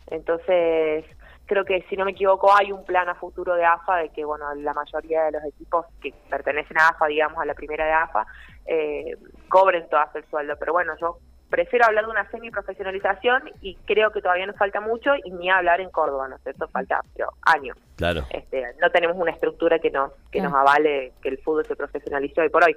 Entonces, 0.07 1.05
creo 1.47 1.65
que 1.65 1.83
si 1.89 1.97
no 1.97 2.05
me 2.05 2.13
equivoco, 2.13 2.55
hay 2.55 2.73
un 2.73 2.85
plan 2.85 3.09
a 3.09 3.15
futuro 3.15 3.55
de 3.55 3.65
AFA 3.65 3.97
de 3.97 4.09
que, 4.11 4.25
bueno, 4.25 4.55
la 4.55 4.73
mayoría 4.75 5.25
de 5.25 5.33
los 5.33 5.45
equipos 5.45 5.87
que 6.01 6.13
pertenecen 6.31 6.79
a 6.79 6.89
AFA, 6.89 7.07
digamos, 7.07 7.39
a 7.41 7.45
la 7.45 7.55
primera 7.55 7.85
de 7.85 7.93
AFA, 7.93 8.27
eh, 8.67 9.17
cobren 9.49 9.89
todas 9.89 10.15
el 10.15 10.25
sueldo. 10.27 10.55
Pero 10.59 10.73
bueno, 10.73 10.95
yo 11.01 11.19
prefiero 11.50 11.87
hablar 11.87 12.05
de 12.06 12.11
una 12.11 12.29
semi-profesionalización 12.31 13.50
y 13.61 13.76
creo 13.87 14.11
que 14.11 14.20
todavía 14.20 14.46
nos 14.46 14.56
falta 14.56 14.81
mucho 14.81 15.12
y 15.25 15.31
ni 15.31 15.50
hablar 15.50 15.81
en 15.81 15.91
Córdoba, 15.91 16.29
¿no 16.29 16.37
es 16.37 16.43
cierto? 16.43 16.69
Falta 16.69 17.00
pero, 17.14 17.29
años. 17.43 17.76
Claro. 17.96 18.25
Este, 18.31 18.64
no 18.81 18.91
tenemos 18.91 19.17
una 19.17 19.31
estructura 19.31 19.79
que 19.79 19.91
nos 19.91 20.11
que 20.31 20.41
Claro. 20.41 20.50
nos 20.50 20.58
avale 20.61 21.12
que 21.23 21.29
el 21.29 21.38
fútbol 21.38 21.64
se 21.67 21.76
profesionalice 21.76 22.41
hoy 22.41 22.49
por 22.49 22.64
hoy. 22.64 22.76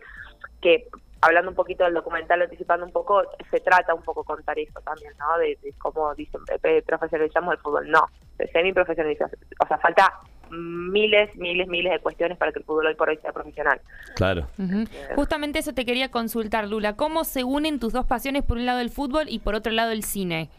Que 0.62 0.88
hablando 1.22 1.50
un 1.50 1.56
poquito 1.56 1.84
del 1.84 1.96
documental, 1.96 2.42
anticipando 2.44 2.86
un 2.86 2.92
poco, 2.92 3.24
se 3.50 3.60
trata 3.60 3.94
un 3.94 4.04
poco 4.04 4.24
contar 4.24 4.60
eso 4.60 4.80
también, 4.82 5.14
¿no? 5.18 5.38
De, 5.40 5.58
de 5.64 5.74
cómo 5.80 6.14
dicen, 6.14 6.42
eh, 6.64 6.84
profesionalizamos 6.86 7.54
el 7.54 7.60
fútbol. 7.60 7.90
No, 7.90 8.06
semi 8.52 8.74
profesionalización. 8.74 9.42
O 9.64 9.68
sea, 9.68 9.78
falta 9.80 10.14
miles, 10.52 11.36
miles, 11.36 11.68
miles 11.68 11.92
de 11.92 12.00
cuestiones 12.00 12.38
para 12.38 12.52
que 12.52 12.60
el 12.60 12.66
fútbol 12.66 12.88
hoy 12.88 12.96
por 12.96 13.10
hoy 13.10 13.18
sea 13.18 13.32
profesional. 13.32 13.82
Claro. 14.16 14.48
Ujú. 14.58 14.86
Justamente 15.16 15.60
eso 15.60 15.74
te 15.74 15.86
quería 15.86 16.10
consultar, 16.10 16.68
Lula. 16.68 16.96
¿Cómo 16.96 17.24
se 17.24 17.44
unen 17.44 17.80
tus 17.80 17.94
dos 17.94 18.06
pasiones, 18.06 18.44
por 18.44 18.58
un 18.58 18.66
lado 18.66 18.80
el 18.80 18.90
fútbol 18.90 19.26
y 19.28 19.40
por 19.40 19.56
otro 19.56 19.72
lado 19.72 19.92
el 19.92 20.04
cine? 20.04 20.50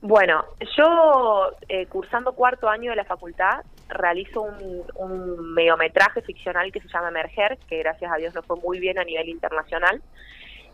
Bueno, 0.00 0.44
yo 0.76 1.52
eh, 1.68 1.86
cursando 1.86 2.32
cuarto 2.32 2.68
año 2.68 2.90
de 2.90 2.96
la 2.96 3.04
facultad 3.04 3.60
realizo 3.88 4.42
un, 4.42 4.82
un 4.96 5.54
mediometraje 5.54 6.22
ficcional 6.22 6.72
que 6.72 6.80
se 6.80 6.88
llama 6.88 7.10
Emerger, 7.10 7.58
que 7.68 7.78
gracias 7.78 8.10
a 8.12 8.16
Dios 8.16 8.34
nos 8.34 8.44
fue 8.44 8.56
muy 8.56 8.80
bien 8.80 8.98
a 8.98 9.04
nivel 9.04 9.28
internacional. 9.28 10.02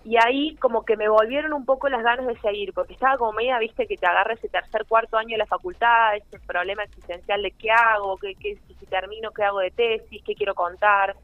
Y 0.09 0.17
ahí 0.17 0.57
como 0.57 0.87
que 0.87 0.97
me 0.97 1.07
volvieron 1.07 1.53
un 1.53 1.67
poco 1.67 1.91
las 1.91 2.03
ganas 2.03 2.27
de 2.27 2.39
seguir, 2.39 2.73
porque 2.73 2.95
estaba 2.95 3.19
como 3.19 3.35
media, 3.35 3.59
viste, 3.59 3.87
que 3.87 3.99
te 3.99 4.07
agarra 4.07 4.33
ese 4.33 4.49
tercer, 4.49 4.87
cuarto 4.87 5.19
año 5.19 5.33
de 5.33 5.37
la 5.37 5.45
facultad, 5.45 6.17
ese 6.17 6.39
problema 6.47 6.85
existencial 6.85 7.43
de 7.43 7.51
qué 7.51 7.71
hago, 7.71 8.17
qué, 8.17 8.35
qué, 8.37 8.57
si 8.67 8.87
termino, 8.87 9.33
qué 9.33 9.43
hago 9.43 9.59
de 9.59 9.71
tesis, 9.71 10.23
qué 10.25 10.35
quiero 10.35 10.55
contar. 10.55 11.15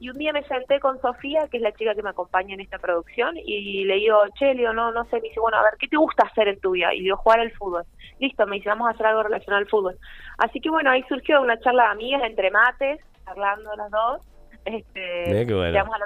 Y 0.00 0.10
un 0.10 0.18
día 0.18 0.34
me 0.34 0.42
senté 0.42 0.80
con 0.80 1.00
Sofía, 1.00 1.48
que 1.50 1.56
es 1.56 1.62
la 1.62 1.72
chica 1.72 1.94
que 1.94 2.02
me 2.02 2.10
acompaña 2.10 2.52
en 2.52 2.60
esta 2.60 2.78
producción, 2.78 3.38
y 3.38 3.84
le 3.84 3.94
digo, 3.94 4.22
che, 4.38 4.52
le 4.52 4.60
digo, 4.60 4.74
no, 4.74 4.92
no 4.92 5.04
sé, 5.06 5.16
me 5.16 5.28
dice, 5.28 5.40
bueno, 5.40 5.56
a 5.56 5.62
ver, 5.62 5.78
¿qué 5.78 5.88
te 5.88 5.96
gusta 5.96 6.24
hacer 6.26 6.48
en 6.48 6.60
tu 6.60 6.72
vida? 6.72 6.92
Y 6.92 7.00
digo, 7.00 7.16
jugar 7.16 7.40
al 7.40 7.52
fútbol. 7.52 7.84
Listo, 8.20 8.46
me 8.46 8.56
dice, 8.56 8.68
vamos 8.68 8.88
a 8.88 8.90
hacer 8.90 9.06
algo 9.06 9.22
relacionado 9.22 9.60
al 9.62 9.70
fútbol. 9.70 9.96
Así 10.36 10.60
que 10.60 10.68
bueno, 10.68 10.90
ahí 10.90 11.02
surgió 11.08 11.40
una 11.40 11.58
charla 11.60 11.84
de 11.84 11.90
amigas 11.92 12.22
entre 12.24 12.50
mates, 12.50 13.00
charlando 13.24 13.74
las 13.76 13.90
dos. 13.90 14.20
Este, 14.66 15.44
bueno. 15.46 15.70
Llegamos 15.70 15.94
a 15.94 15.98
la 15.98 16.05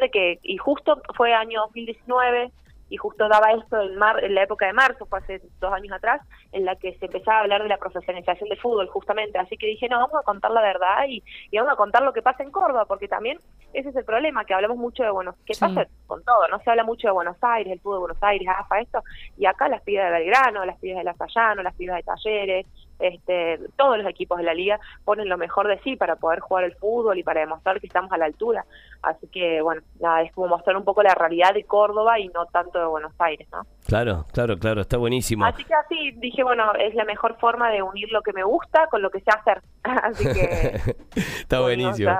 de 0.00 0.10
que, 0.10 0.38
y 0.42 0.56
justo 0.56 1.00
fue 1.16 1.34
año 1.34 1.60
2019, 1.66 2.50
y 2.90 2.96
justo 2.98 3.28
daba 3.28 3.50
esto 3.52 3.80
en, 3.80 3.96
mar, 3.96 4.22
en 4.22 4.34
la 4.34 4.42
época 4.42 4.66
de 4.66 4.72
marzo, 4.74 5.06
fue 5.06 5.18
hace 5.18 5.40
dos 5.58 5.72
años 5.72 5.92
atrás, 5.92 6.20
en 6.52 6.64
la 6.64 6.76
que 6.76 6.94
se 6.98 7.06
empezaba 7.06 7.38
a 7.38 7.40
hablar 7.40 7.62
de 7.62 7.68
la 7.68 7.78
profesionalización 7.78 8.48
del 8.50 8.60
fútbol, 8.60 8.86
justamente. 8.88 9.38
Así 9.38 9.56
que 9.56 9.66
dije, 9.66 9.88
no, 9.88 9.98
vamos 9.98 10.20
a 10.20 10.22
contar 10.22 10.50
la 10.50 10.60
verdad 10.60 11.04
y, 11.08 11.22
y 11.50 11.56
vamos 11.58 11.72
a 11.72 11.76
contar 11.76 12.02
lo 12.02 12.12
que 12.12 12.22
pasa 12.22 12.42
en 12.42 12.50
Córdoba, 12.50 12.84
porque 12.84 13.08
también 13.08 13.38
ese 13.72 13.88
es 13.88 13.96
el 13.96 14.04
problema, 14.04 14.44
que 14.44 14.54
hablamos 14.54 14.76
mucho 14.76 15.02
de, 15.02 15.10
bueno, 15.10 15.34
¿qué 15.46 15.54
Sí. 15.54 15.60
pasa 15.60 15.86
con 16.06 16.22
todo? 16.24 16.46
No 16.48 16.58
se 16.60 16.70
habla 16.70 16.84
mucho 16.84 17.08
de 17.08 17.12
Buenos 17.12 17.38
Aires, 17.42 17.72
el 17.72 17.80
fútbol 17.80 17.96
de 17.96 18.00
Buenos 18.00 18.22
Aires, 18.22 18.48
AFA, 18.48 18.80
esto, 18.80 19.02
y 19.38 19.46
acá 19.46 19.66
las 19.68 19.82
pibas 19.82 20.04
de 20.06 20.12
Belgrano, 20.12 20.64
las 20.64 20.78
pibas 20.78 20.98
de 20.98 21.04
La 21.04 21.14
Sayano, 21.14 21.62
las 21.62 21.74
pibas 21.74 21.96
de 21.96 22.02
Talleres, 22.02 22.66
este, 22.98 23.58
todos 23.76 23.98
los 23.98 24.06
equipos 24.06 24.38
de 24.38 24.44
la 24.44 24.54
liga 24.54 24.80
ponen 25.04 25.28
lo 25.28 25.38
mejor 25.38 25.68
de 25.68 25.78
sí 25.80 25.96
para 25.96 26.16
poder 26.16 26.40
jugar 26.40 26.64
el 26.64 26.74
fútbol 26.76 27.18
y 27.18 27.22
para 27.22 27.40
demostrar 27.40 27.80
que 27.80 27.86
estamos 27.86 28.10
a 28.12 28.18
la 28.18 28.26
altura. 28.26 28.64
Así 29.02 29.26
que, 29.28 29.60
bueno, 29.60 29.82
nada, 30.00 30.22
es 30.22 30.32
como 30.32 30.48
mostrar 30.48 30.76
un 30.76 30.84
poco 30.84 31.02
la 31.02 31.14
realidad 31.14 31.52
de 31.52 31.64
Córdoba 31.64 32.18
y 32.18 32.28
no 32.28 32.46
tanto 32.46 32.78
de 32.78 32.86
Buenos 32.86 33.12
Aires, 33.18 33.46
¿no? 33.52 33.66
Claro, 33.86 34.24
claro, 34.32 34.58
claro, 34.58 34.80
está 34.80 34.96
buenísimo. 34.96 35.44
Así 35.44 35.62
que 35.64 35.74
así 35.74 36.12
dije, 36.12 36.42
bueno, 36.42 36.72
es 36.74 36.94
la 36.94 37.04
mejor 37.04 37.36
forma 37.38 37.70
de 37.70 37.82
unir 37.82 38.10
lo 38.10 38.22
que 38.22 38.32
me 38.32 38.42
gusta 38.42 38.86
con 38.90 39.02
lo 39.02 39.10
que 39.10 39.20
sé 39.20 39.30
hacer. 39.30 39.60
así 39.82 40.24
que... 40.24 40.80
está 41.16 41.60
buenísimo. 41.60 42.10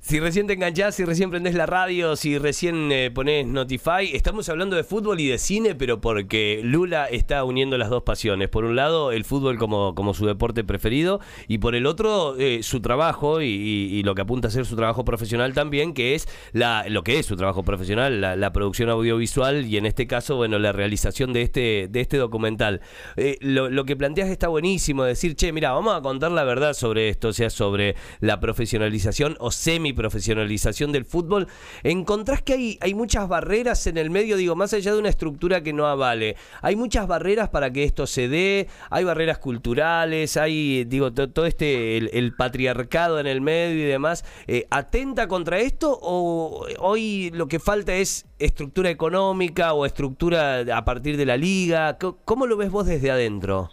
Si 0.00 0.18
recién 0.18 0.48
te 0.48 0.54
enganchás, 0.54 0.96
si 0.96 1.04
recién 1.04 1.30
prendés 1.30 1.54
la 1.54 1.66
radio, 1.66 2.16
si 2.16 2.38
recién 2.38 2.90
eh, 2.90 3.12
ponés 3.12 3.46
Notify, 3.46 4.14
estamos 4.14 4.48
hablando 4.48 4.74
de 4.74 4.82
fútbol 4.82 5.20
y 5.20 5.28
de 5.28 5.38
cine, 5.38 5.76
pero 5.76 6.00
porque 6.00 6.60
Lula 6.64 7.06
está 7.06 7.44
uniendo 7.44 7.78
las 7.78 7.88
dos 7.88 8.02
pasiones. 8.02 8.48
Por 8.48 8.64
un 8.64 8.74
lado, 8.74 9.12
el 9.12 9.24
fútbol 9.24 9.58
como, 9.58 9.94
como 9.94 10.05
su 10.14 10.26
deporte 10.26 10.64
preferido, 10.64 11.20
y 11.48 11.58
por 11.58 11.74
el 11.74 11.86
otro, 11.86 12.36
eh, 12.38 12.62
su 12.62 12.80
trabajo 12.80 13.42
y, 13.42 14.02
lo 14.06 14.14
que 14.14 14.22
apunta 14.22 14.48
a 14.48 14.50
ser 14.50 14.66
su 14.66 14.76
trabajo 14.76 15.04
profesional 15.04 15.52
también, 15.52 15.92
que 15.92 16.14
es 16.14 16.28
la, 16.52 16.84
lo 16.88 17.02
que 17.02 17.18
es 17.18 17.26
su 17.26 17.36
trabajo 17.36 17.64
profesional, 17.64 18.20
la, 18.20 18.52
producción 18.52 18.88
audiovisual 18.88 19.66
y 19.66 19.76
en 19.76 19.84
este 19.84 20.06
caso, 20.06 20.36
bueno, 20.36 20.58
la 20.58 20.72
realización 20.72 20.96
realización 20.96 21.32
de 21.32 21.42
este, 21.42 21.88
de 21.90 22.00
este 22.00 22.16
documental. 22.16 22.80
Eh, 23.16 23.36
lo, 23.40 23.68
lo 23.68 23.84
que 23.84 23.96
planteas 23.96 24.30
está 24.30 24.48
buenísimo, 24.48 25.04
decir, 25.04 25.34
che, 25.34 25.52
mira, 25.52 25.72
vamos 25.72 25.94
a 25.94 26.00
contar 26.00 26.30
la 26.30 26.44
verdad 26.44 26.72
sobre 26.72 27.08
esto, 27.08 27.28
o 27.28 27.32
sea, 27.32 27.50
sobre 27.50 27.96
la 28.20 28.40
profesionalización 28.40 29.36
o 29.40 29.50
semi-profesionalización 29.50 30.92
del 30.92 31.04
fútbol. 31.04 31.48
¿Encontrás 31.82 32.40
que 32.42 32.54
hay, 32.54 32.78
hay 32.80 32.94
muchas 32.94 33.28
barreras 33.28 33.86
en 33.88 33.98
el 33.98 34.10
medio, 34.10 34.36
digo, 34.36 34.54
más 34.54 34.72
allá 34.72 34.92
de 34.92 34.98
una 34.98 35.08
estructura 35.08 35.62
que 35.62 35.72
no 35.72 35.86
avale? 35.86 36.36
¿Hay 36.62 36.76
muchas 36.76 37.06
barreras 37.06 37.48
para 37.50 37.70
que 37.72 37.84
esto 37.84 38.06
se 38.06 38.28
dé? 38.28 38.68
¿Hay 38.90 39.04
barreras 39.04 39.38
culturales? 39.38 39.95
¿Hay, 40.02 40.84
digo, 40.84 41.12
to- 41.12 41.30
todo 41.30 41.46
este, 41.46 41.96
el, 41.96 42.34
patriarcado 42.36 43.18
en 43.20 43.26
el 43.26 43.40
medio 43.40 43.82
y 43.82 43.86
demás? 43.86 44.24
eh, 44.46 44.66
¿Atenta 44.70 45.28
contra 45.28 45.58
esto 45.58 45.98
o 46.02 46.66
hoy 46.78 47.30
lo 47.32 47.46
que 47.48 47.58
falta 47.58 47.94
es 47.94 48.26
estructura 48.38 48.90
económica 48.90 49.72
o 49.72 49.86
estructura 49.86 50.60
a 50.76 50.84
partir 50.84 51.16
de 51.16 51.26
la 51.26 51.36
liga? 51.36 51.96
¿Cómo 52.24 52.46
lo 52.46 52.56
ves 52.56 52.70
vos 52.70 52.86
desde 52.86 53.10
adentro? 53.10 53.70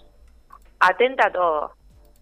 atenta 0.80 1.28
a 1.28 1.32
todo. 1.32 1.72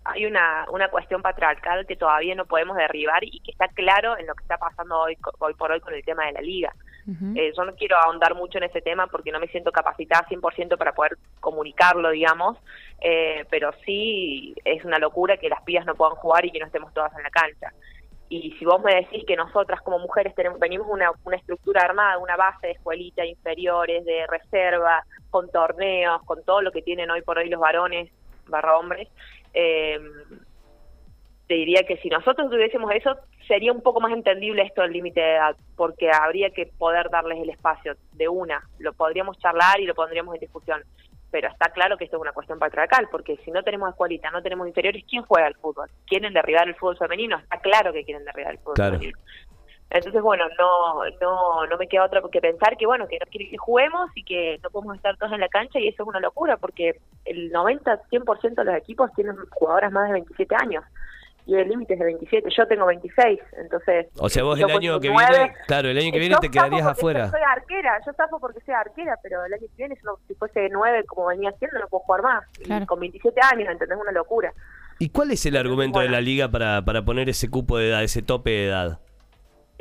Hay 0.03 0.25
una, 0.25 0.65
una 0.71 0.89
cuestión 0.89 1.21
patriarcal 1.21 1.85
que 1.85 1.95
todavía 1.95 2.35
no 2.35 2.45
podemos 2.45 2.75
derribar 2.77 3.23
y 3.23 3.39
que 3.41 3.51
está 3.51 3.67
claro 3.69 4.17
en 4.17 4.27
lo 4.27 4.35
que 4.35 4.43
está 4.43 4.57
pasando 4.57 4.99
hoy, 4.99 5.17
hoy 5.39 5.53
por 5.55 5.71
hoy 5.71 5.79
con 5.79 5.93
el 5.93 6.03
tema 6.03 6.25
de 6.25 6.33
la 6.33 6.41
liga. 6.41 6.71
Eh, 7.35 7.51
yo 7.55 7.65
no 7.65 7.75
quiero 7.75 7.97
ahondar 7.97 8.35
mucho 8.35 8.57
en 8.57 8.65
ese 8.65 8.81
tema 8.81 9.07
porque 9.07 9.31
no 9.31 9.39
me 9.39 9.47
siento 9.47 9.71
capacitada 9.71 10.27
100% 10.27 10.77
para 10.77 10.93
poder 10.93 11.17
comunicarlo, 11.39 12.11
digamos, 12.11 12.57
eh, 13.01 13.45
pero 13.49 13.71
sí 13.85 14.55
es 14.63 14.85
una 14.85 14.99
locura 14.99 15.37
que 15.37 15.49
las 15.49 15.63
pibas 15.63 15.85
no 15.85 15.95
puedan 15.95 16.15
jugar 16.15 16.45
y 16.45 16.51
que 16.51 16.59
no 16.59 16.67
estemos 16.67 16.93
todas 16.93 17.11
en 17.17 17.23
la 17.23 17.29
cancha. 17.29 17.73
Y 18.29 18.51
si 18.57 18.65
vos 18.65 18.81
me 18.81 18.95
decís 18.95 19.25
que 19.25 19.35
nosotras 19.35 19.81
como 19.81 19.99
mujeres 19.99 20.33
tenemos, 20.35 20.57
venimos 20.57 20.87
una, 20.89 21.11
una 21.25 21.35
estructura 21.35 21.81
armada, 21.81 22.17
una 22.17 22.37
base 22.37 22.67
de 22.67 22.73
escuelita, 22.73 23.25
inferiores, 23.25 24.05
de 24.05 24.25
reserva, 24.27 25.03
con 25.29 25.49
torneos, 25.49 26.21
con 26.23 26.43
todo 26.43 26.61
lo 26.61 26.71
que 26.71 26.81
tienen 26.81 27.11
hoy 27.11 27.21
por 27.23 27.37
hoy 27.37 27.49
los 27.49 27.59
varones 27.59 28.09
barra 28.47 28.77
hombres, 28.77 29.07
eh, 29.53 29.99
te 31.51 31.55
diría 31.55 31.83
que 31.83 31.97
si 31.97 32.07
nosotros 32.07 32.49
tuviésemos 32.49 32.89
eso, 32.95 33.17
sería 33.45 33.73
un 33.73 33.81
poco 33.81 33.99
más 33.99 34.13
entendible 34.13 34.61
esto 34.61 34.83
del 34.83 34.93
límite 34.93 35.19
de 35.19 35.33
edad, 35.33 35.57
porque 35.75 36.09
habría 36.09 36.49
que 36.51 36.67
poder 36.77 37.09
darles 37.09 37.39
el 37.41 37.49
espacio 37.49 37.97
de 38.13 38.29
una. 38.29 38.63
Lo 38.79 38.93
podríamos 38.93 39.37
charlar 39.37 39.81
y 39.81 39.85
lo 39.85 39.93
pondríamos 39.93 40.33
en 40.35 40.39
discusión. 40.39 40.81
Pero 41.29 41.49
está 41.49 41.69
claro 41.71 41.97
que 41.97 42.05
esto 42.05 42.15
es 42.15 42.21
una 42.21 42.31
cuestión 42.31 42.57
patriarcal, 42.57 43.09
porque 43.11 43.35
si 43.43 43.51
no 43.51 43.63
tenemos 43.63 43.89
escuelita, 43.89 44.31
no 44.31 44.41
tenemos 44.41 44.65
inferiores, 44.65 45.03
¿quién 45.09 45.23
juega 45.23 45.47
al 45.47 45.55
fútbol? 45.55 45.89
¿Quieren 46.07 46.33
derribar 46.33 46.69
el 46.69 46.75
fútbol 46.75 46.97
femenino? 46.97 47.37
Está 47.37 47.57
claro 47.57 47.91
que 47.91 48.05
quieren 48.05 48.23
derribar 48.23 48.53
el 48.53 48.59
fútbol 48.59 48.75
Claro. 48.75 48.93
femenino. 48.93 49.19
Entonces, 49.89 50.21
bueno, 50.21 50.45
no, 50.57 51.03
no, 51.19 51.67
no 51.67 51.77
me 51.77 51.87
queda 51.89 52.05
otra 52.05 52.21
que 52.31 52.39
pensar 52.39 52.77
que, 52.77 52.85
bueno, 52.85 53.09
que 53.09 53.19
no 53.19 53.25
quieren 53.25 53.51
que 53.51 53.57
juguemos 53.57 54.09
y 54.15 54.23
que 54.23 54.57
no 54.63 54.69
podemos 54.69 54.95
estar 54.95 55.17
todos 55.17 55.33
en 55.33 55.41
la 55.41 55.49
cancha 55.49 55.81
y 55.81 55.89
eso 55.89 56.03
es 56.03 56.07
una 56.07 56.21
locura 56.21 56.55
porque 56.55 57.01
el 57.25 57.51
90, 57.51 58.03
100% 58.09 58.55
de 58.55 58.63
los 58.63 58.75
equipos 58.75 59.11
tienen 59.17 59.35
jugadoras 59.49 59.91
más 59.91 60.07
de 60.07 60.13
27 60.13 60.55
años 60.55 60.85
y 61.45 61.55
el 61.55 61.67
límite 61.69 61.93
es 61.93 61.99
de 61.99 62.05
27. 62.05 62.49
Yo 62.55 62.67
tengo 62.67 62.85
26, 62.85 63.39
entonces... 63.57 64.07
O 64.17 64.29
sea, 64.29 64.43
vos 64.43 64.59
yo 64.59 64.67
el 64.67 64.71
año 64.77 64.99
que 64.99 65.09
9, 65.09 65.29
viene, 65.29 65.53
claro, 65.67 65.89
el 65.89 65.97
año 65.97 66.11
que 66.11 66.19
viene 66.19 66.35
yo 66.35 66.39
te 66.39 66.49
quedarías 66.49 66.85
afuera. 66.85 67.29
Soy 67.29 67.41
arquera, 67.41 67.99
yo 68.05 68.13
zafo 68.13 68.39
porque 68.39 68.59
soy 68.61 68.73
arquera, 68.73 69.15
pero 69.23 69.43
el 69.45 69.53
año 69.53 69.61
que 69.61 69.75
viene, 69.77 69.95
si, 69.95 70.03
no- 70.03 70.17
si 70.27 70.33
fuese 70.35 70.69
9 70.69 71.03
como 71.05 71.27
venía 71.27 71.49
haciendo, 71.49 71.79
no 71.79 71.87
puedo 71.87 72.03
jugar 72.03 72.21
más. 72.23 72.43
Y 72.59 72.85
con 72.85 72.99
27 72.99 73.39
años, 73.53 73.69
¿entendés? 73.69 73.97
Una 73.99 74.11
locura. 74.11 74.53
¿Y 74.99 75.09
cuál 75.09 75.31
es 75.31 75.45
el 75.47 75.57
argumento 75.57 75.99
de 75.99 76.09
la 76.09 76.21
liga 76.21 76.49
para, 76.49 76.83
para 76.85 77.03
poner 77.03 77.27
ese 77.29 77.49
cupo 77.49 77.77
de 77.77 77.89
edad, 77.89 78.03
ese 78.03 78.21
tope 78.21 78.51
de 78.51 78.67
edad? 78.67 78.99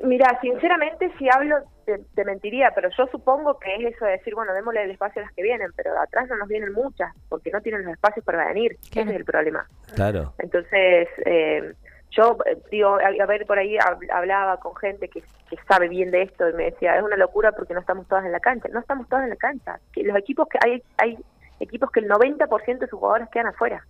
Mira, 0.02 0.38
sinceramente, 0.40 1.12
si 1.19 1.28
hablo, 1.28 1.57
te, 1.85 1.99
te 2.14 2.25
mentiría, 2.25 2.71
pero 2.75 2.88
yo 2.97 3.07
supongo 3.09 3.59
que 3.59 3.75
es 3.76 3.95
eso 3.95 4.04
de 4.07 4.12
decir, 4.12 4.35
bueno, 4.35 4.54
démosle 4.54 4.83
el 4.85 4.90
espacio 4.90 5.21
a 5.21 5.26
las 5.26 5.35
que 5.35 5.42
vienen, 5.42 5.71
pero 5.76 5.92
de 5.92 5.99
atrás 6.00 6.28
no 6.28 6.37
nos 6.37 6.49
vienen 6.49 6.73
muchas, 6.73 7.12
porque 7.28 7.50
no 7.50 7.61
tienen 7.61 7.85
los 7.85 7.92
espacios 7.92 8.25
para 8.25 8.47
venir. 8.47 8.76
Claro. 8.90 9.09
Ese 9.09 9.11
es 9.11 9.16
el 9.21 9.25
problema. 9.25 9.66
Claro. 9.95 10.33
Entonces, 10.38 11.09
eh, 11.26 11.75
yo, 12.12 12.38
eh, 12.47 12.57
digo, 12.71 12.97
a, 12.97 13.23
a 13.23 13.26
ver, 13.26 13.45
por 13.47 13.59
ahí 13.59 13.76
hab- 13.76 14.11
hablaba 14.12 14.59
con 14.59 14.75
gente 14.76 15.09
que, 15.09 15.21
que 15.21 15.57
sabe 15.69 15.88
bien 15.88 16.11
de 16.11 16.23
esto 16.23 16.49
y 16.49 16.54
me 16.54 16.64
decía, 16.64 16.97
es 16.97 17.02
una 17.02 17.16
locura 17.16 17.52
porque 17.52 17.75
no 17.75 17.80
estamos 17.80 18.09
todas 18.09 18.25
en 18.25 18.33
la 18.33 18.40
cancha. 18.40 18.69
No 18.73 18.80
estamos 18.80 19.09
todas 19.09 19.25
en 19.25 19.30
la 19.30 19.37
cancha. 19.37 19.78
Que 19.92 20.02
los 20.02 20.16
equipos 20.16 20.49
que 20.49 20.59
hay, 20.64 20.83
hay 20.99 21.19
equipos 21.61 21.90
que 21.90 22.00
el 22.00 22.09
90% 22.09 22.78
de 22.78 22.87
sus 22.88 22.99
jugadores 22.99 23.28
quedan 23.30 23.49
afuera. 23.49 23.85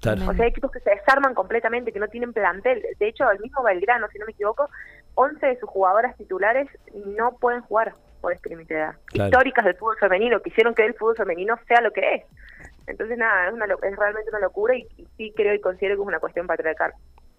Claro. 0.00 0.22
O 0.28 0.34
sea, 0.34 0.44
hay 0.44 0.50
equipos 0.50 0.70
que 0.70 0.80
se 0.80 0.90
desarman 0.90 1.34
completamente, 1.34 1.90
que 1.92 1.98
no 1.98 2.08
tienen 2.08 2.32
plantel. 2.32 2.82
De 2.98 3.08
hecho, 3.08 3.28
el 3.30 3.40
mismo 3.40 3.62
Belgrano, 3.62 4.06
si 4.08 4.18
no 4.18 4.26
me 4.26 4.32
equivoco, 4.32 4.68
11 5.16 5.44
de 5.44 5.58
sus 5.58 5.68
jugadoras 5.68 6.16
titulares 6.16 6.68
no 6.94 7.36
pueden 7.38 7.60
jugar 7.62 7.94
por 8.20 8.32
este 8.32 8.48
límite 8.50 8.74
de 8.74 8.80
edad. 8.80 8.94
Claro. 9.06 9.28
Históricas 9.30 9.64
del 9.64 9.74
fútbol 9.76 9.96
femenino, 9.98 10.40
que 10.40 10.50
hicieron 10.50 10.74
que 10.74 10.84
el 10.86 10.94
fútbol 10.94 11.16
femenino 11.16 11.58
sea 11.66 11.80
lo 11.80 11.92
que 11.92 12.14
es. 12.14 12.24
Entonces, 12.86 13.18
nada, 13.18 13.48
es, 13.48 13.52
una, 13.52 13.66
lo- 13.66 13.82
es 13.82 13.96
realmente 13.96 14.30
una 14.30 14.38
locura 14.40 14.76
y, 14.76 14.86
y 14.96 15.06
sí 15.16 15.32
creo 15.36 15.52
y 15.54 15.60
considero 15.60 15.96
que 15.96 16.02
es 16.02 16.06
una 16.08 16.20
cuestión 16.20 16.46
patriarcal. 16.46 16.92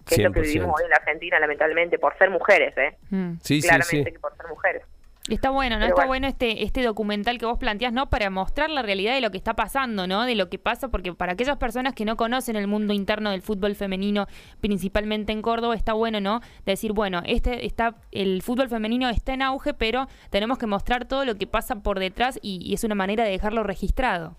Que 0.06 0.16
es 0.16 0.20
lo 0.22 0.32
que 0.32 0.40
100%. 0.40 0.42
vivimos 0.42 0.74
hoy 0.78 0.84
en 0.84 0.90
la 0.90 0.96
Argentina, 0.96 1.40
lamentablemente, 1.40 1.98
por 1.98 2.16
ser 2.18 2.30
mujeres, 2.30 2.76
¿eh? 2.78 2.96
Mm. 3.10 3.32
Sí, 3.42 3.60
sí, 3.62 3.68
Claramente 3.68 4.10
sí. 4.10 4.12
que 4.12 4.18
por 4.18 4.36
ser 4.36 4.46
mujeres. 4.48 4.82
Está 5.28 5.50
bueno, 5.50 5.76
¿no? 5.76 5.80
Pero 5.80 5.94
Está 5.94 6.06
bueno. 6.06 6.08
bueno 6.08 6.26
este, 6.28 6.64
este 6.64 6.82
documental 6.82 7.38
que 7.38 7.46
vos 7.46 7.58
planteás, 7.58 7.92
¿no? 7.92 8.08
Para 8.08 8.30
mostrar 8.30 8.70
la 8.70 8.82
realidad 8.82 9.14
de 9.14 9.20
lo 9.20 9.30
que 9.30 9.36
está 9.36 9.54
pasando, 9.54 10.06
¿no? 10.06 10.24
De 10.24 10.34
lo 10.34 10.48
que 10.48 10.58
pasa, 10.58 10.88
porque 10.88 11.12
para 11.12 11.32
aquellas 11.32 11.58
personas 11.58 11.94
que 11.94 12.04
no 12.04 12.16
conocen 12.16 12.56
el 12.56 12.66
mundo 12.66 12.94
interno 12.94 13.30
del 13.30 13.42
fútbol 13.42 13.74
femenino, 13.74 14.26
principalmente 14.60 15.32
en 15.32 15.42
Córdoba, 15.42 15.74
está 15.74 15.92
bueno, 15.92 16.20
¿no? 16.20 16.40
Decir, 16.64 16.92
bueno, 16.92 17.22
este 17.26 17.66
está, 17.66 17.94
el 18.10 18.42
fútbol 18.42 18.68
femenino 18.68 19.08
está 19.08 19.34
en 19.34 19.42
auge, 19.42 19.74
pero 19.74 20.06
tenemos 20.30 20.58
que 20.58 20.66
mostrar 20.66 21.04
todo 21.04 21.24
lo 21.24 21.34
que 21.36 21.46
pasa 21.46 21.76
por 21.76 21.98
detrás 21.98 22.38
y, 22.42 22.60
y 22.62 22.74
es 22.74 22.84
una 22.84 22.94
manera 22.94 23.24
de 23.24 23.30
dejarlo 23.30 23.62
registrado. 23.62 24.34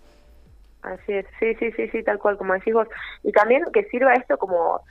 Así 0.81 1.11
es, 1.11 1.25
sí, 1.39 1.53
sí, 1.55 1.71
sí, 1.73 1.89
sí, 1.89 2.03
tal 2.03 2.19
cual, 2.19 2.37
como 2.37 2.53
decís 2.53 2.73
vos. 2.73 2.87
Y 3.23 3.31
también 3.31 3.63
que 3.73 3.83
sirva 3.85 4.13
esto 4.13 4.37
como, 4.37 4.81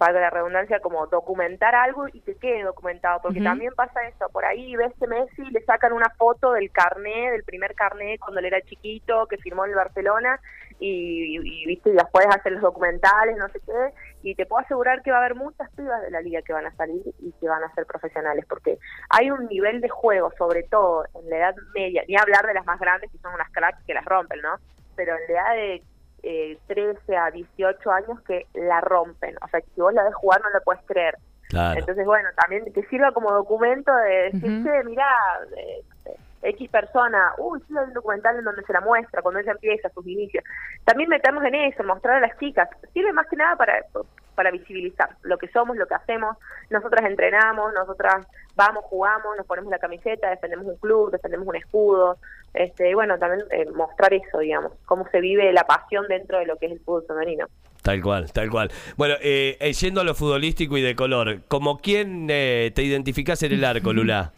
valga 0.00 0.18
la 0.18 0.30
redundancia, 0.30 0.80
como 0.80 1.06
documentar 1.08 1.74
algo 1.74 2.08
y 2.08 2.20
que 2.22 2.34
quede 2.34 2.62
documentado, 2.62 3.20
porque 3.20 3.42
también 3.42 3.74
pasa 3.76 4.00
eso, 4.08 4.30
por 4.32 4.46
ahí 4.46 4.74
ves 4.74 4.92
que 4.98 5.06
Messi 5.06 5.42
le 5.50 5.62
sacan 5.64 5.92
una 5.92 6.08
foto 6.16 6.52
del 6.52 6.72
carné, 6.72 7.30
del 7.30 7.44
primer 7.44 7.74
carné 7.74 8.18
cuando 8.18 8.40
él 8.40 8.46
era 8.46 8.62
chiquito, 8.62 9.26
que 9.26 9.36
firmó 9.36 9.66
en 9.66 9.72
el 9.72 9.76
Barcelona, 9.76 10.40
y, 10.78 11.36
y, 11.38 11.66
viste, 11.66 11.90
y 11.90 11.92
después 11.92 12.26
hacen 12.30 12.54
los 12.54 12.62
documentales, 12.62 13.36
no 13.36 13.46
sé 13.50 13.60
qué, 13.60 13.92
y 14.22 14.34
te 14.34 14.46
puedo 14.46 14.64
asegurar 14.64 15.02
que 15.02 15.10
va 15.10 15.18
a 15.18 15.20
haber 15.20 15.34
muchas 15.34 15.70
pibas 15.72 16.00
de 16.00 16.10
la 16.10 16.22
liga 16.22 16.40
que 16.40 16.54
van 16.54 16.64
a 16.64 16.74
salir 16.76 17.02
y 17.18 17.32
que 17.32 17.48
van 17.48 17.62
a 17.62 17.74
ser 17.74 17.84
profesionales, 17.84 18.46
porque 18.48 18.78
hay 19.10 19.30
un 19.30 19.46
nivel 19.48 19.82
de 19.82 19.90
juego, 19.90 20.32
sobre 20.38 20.62
todo 20.62 21.04
en 21.14 21.28
la 21.28 21.36
edad 21.36 21.54
media, 21.74 22.02
ni 22.08 22.16
hablar 22.16 22.46
de 22.46 22.54
las 22.54 22.64
más 22.64 22.80
grandes 22.80 23.10
que 23.12 23.18
son 23.18 23.34
unas 23.34 23.50
cracks 23.50 23.84
que 23.84 23.92
las 23.92 24.06
rompen, 24.06 24.40
¿no? 24.40 24.56
Pero 24.96 25.14
en 25.14 25.34
la 25.34 25.40
edad 25.40 25.54
de 25.54 25.82
eh, 26.22 26.58
13 26.66 27.16
a 27.16 27.30
18 27.30 27.90
años 27.90 28.20
que 28.26 28.46
la 28.54 28.80
rompen, 28.80 29.36
o 29.42 29.48
sea, 29.48 29.60
que 29.60 29.68
si 29.74 29.80
vos 29.80 29.94
la 29.94 30.04
ves 30.04 30.14
jugar 30.14 30.40
no 30.42 30.50
la 30.50 30.60
puedes 30.60 30.82
creer. 30.86 31.16
Claro. 31.48 31.80
Entonces, 31.80 32.06
bueno, 32.06 32.28
también 32.36 32.72
que 32.72 32.84
sirva 32.84 33.12
como 33.12 33.32
documento 33.32 33.92
de 33.92 34.30
decir, 34.30 34.64
che, 34.64 34.84
mirá, 34.84 35.10
eh, 35.56 35.82
X 36.42 36.70
persona, 36.70 37.32
uy, 37.38 37.60
sí, 37.66 37.74
hay 37.76 37.84
un 37.84 37.92
documental 37.92 38.38
en 38.38 38.44
donde 38.44 38.62
se 38.62 38.72
la 38.72 38.80
muestra, 38.80 39.22
cuando 39.22 39.40
ella 39.40 39.52
empieza, 39.52 39.88
sus 39.90 40.06
inicios. 40.06 40.44
También 40.84 41.08
meternos 41.08 41.44
en 41.44 41.54
eso, 41.54 41.84
mostrar 41.84 42.16
a 42.16 42.26
las 42.26 42.38
chicas. 42.38 42.68
Sirve 42.92 43.12
más 43.12 43.26
que 43.28 43.36
nada 43.36 43.56
para, 43.56 43.84
para 44.34 44.50
visibilizar 44.50 45.10
lo 45.22 45.38
que 45.38 45.48
somos, 45.48 45.76
lo 45.76 45.86
que 45.86 45.94
hacemos. 45.94 46.36
Nosotras 46.70 47.04
entrenamos, 47.04 47.72
nosotras 47.74 48.26
vamos, 48.56 48.84
jugamos, 48.84 49.36
nos 49.36 49.46
ponemos 49.46 49.70
la 49.70 49.78
camiseta, 49.78 50.30
defendemos 50.30 50.66
un 50.66 50.76
club, 50.76 51.10
defendemos 51.10 51.46
un 51.46 51.56
escudo. 51.56 52.18
Este, 52.54 52.90
y 52.90 52.94
bueno, 52.94 53.18
también 53.18 53.46
eh, 53.50 53.70
mostrar 53.74 54.12
eso, 54.14 54.38
digamos, 54.38 54.72
cómo 54.86 55.06
se 55.10 55.20
vive 55.20 55.52
la 55.52 55.64
pasión 55.64 56.06
dentro 56.08 56.38
de 56.38 56.46
lo 56.46 56.56
que 56.56 56.66
es 56.66 56.72
el 56.72 56.80
fútbol 56.80 57.04
femenino. 57.06 57.46
Tal 57.82 58.02
cual, 58.02 58.30
tal 58.32 58.50
cual. 58.50 58.70
Bueno, 58.96 59.14
eh, 59.22 59.56
eh, 59.58 59.72
yendo 59.72 60.00
a 60.00 60.04
lo 60.04 60.14
futbolístico 60.14 60.76
y 60.76 60.82
de 60.82 60.94
color, 60.94 61.42
¿como 61.48 61.78
quién 61.78 62.28
eh, 62.30 62.72
te 62.74 62.82
identificás 62.82 63.42
en 63.42 63.52
el 63.52 63.64
arco, 63.64 63.92
Lula? 63.94 64.32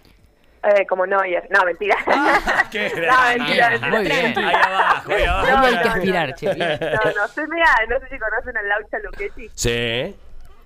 Eh, 0.64 0.86
como 0.86 1.04
Neuer, 1.06 1.48
no, 1.50 1.64
mentira. 1.64 1.96
Ah, 2.06 2.64
¡Qué 2.70 2.88
no, 2.94 3.36
mentira, 3.36 3.70
mentira. 3.70 3.90
muy 3.90 4.04
bien. 4.04 4.38
Ahí 4.38 4.54
abajo, 4.54 5.12
ahí 5.12 5.24
abajo. 5.24 5.50
No, 5.50 5.64
hay 5.66 5.72
que 5.82 5.88
aspirar, 5.88 6.28
no. 6.28 6.34
che. 6.36 6.54
bien. 6.54 6.78
No, 6.80 7.10
no, 7.20 7.28
soy 7.28 7.46
media, 7.48 7.66
no 7.88 7.98
sé 7.98 8.08
si 8.10 8.18
conocen 8.18 8.56
al 8.56 8.68
Laucha 8.68 8.98
Luchetti, 9.00 9.50
Sí. 9.54 10.16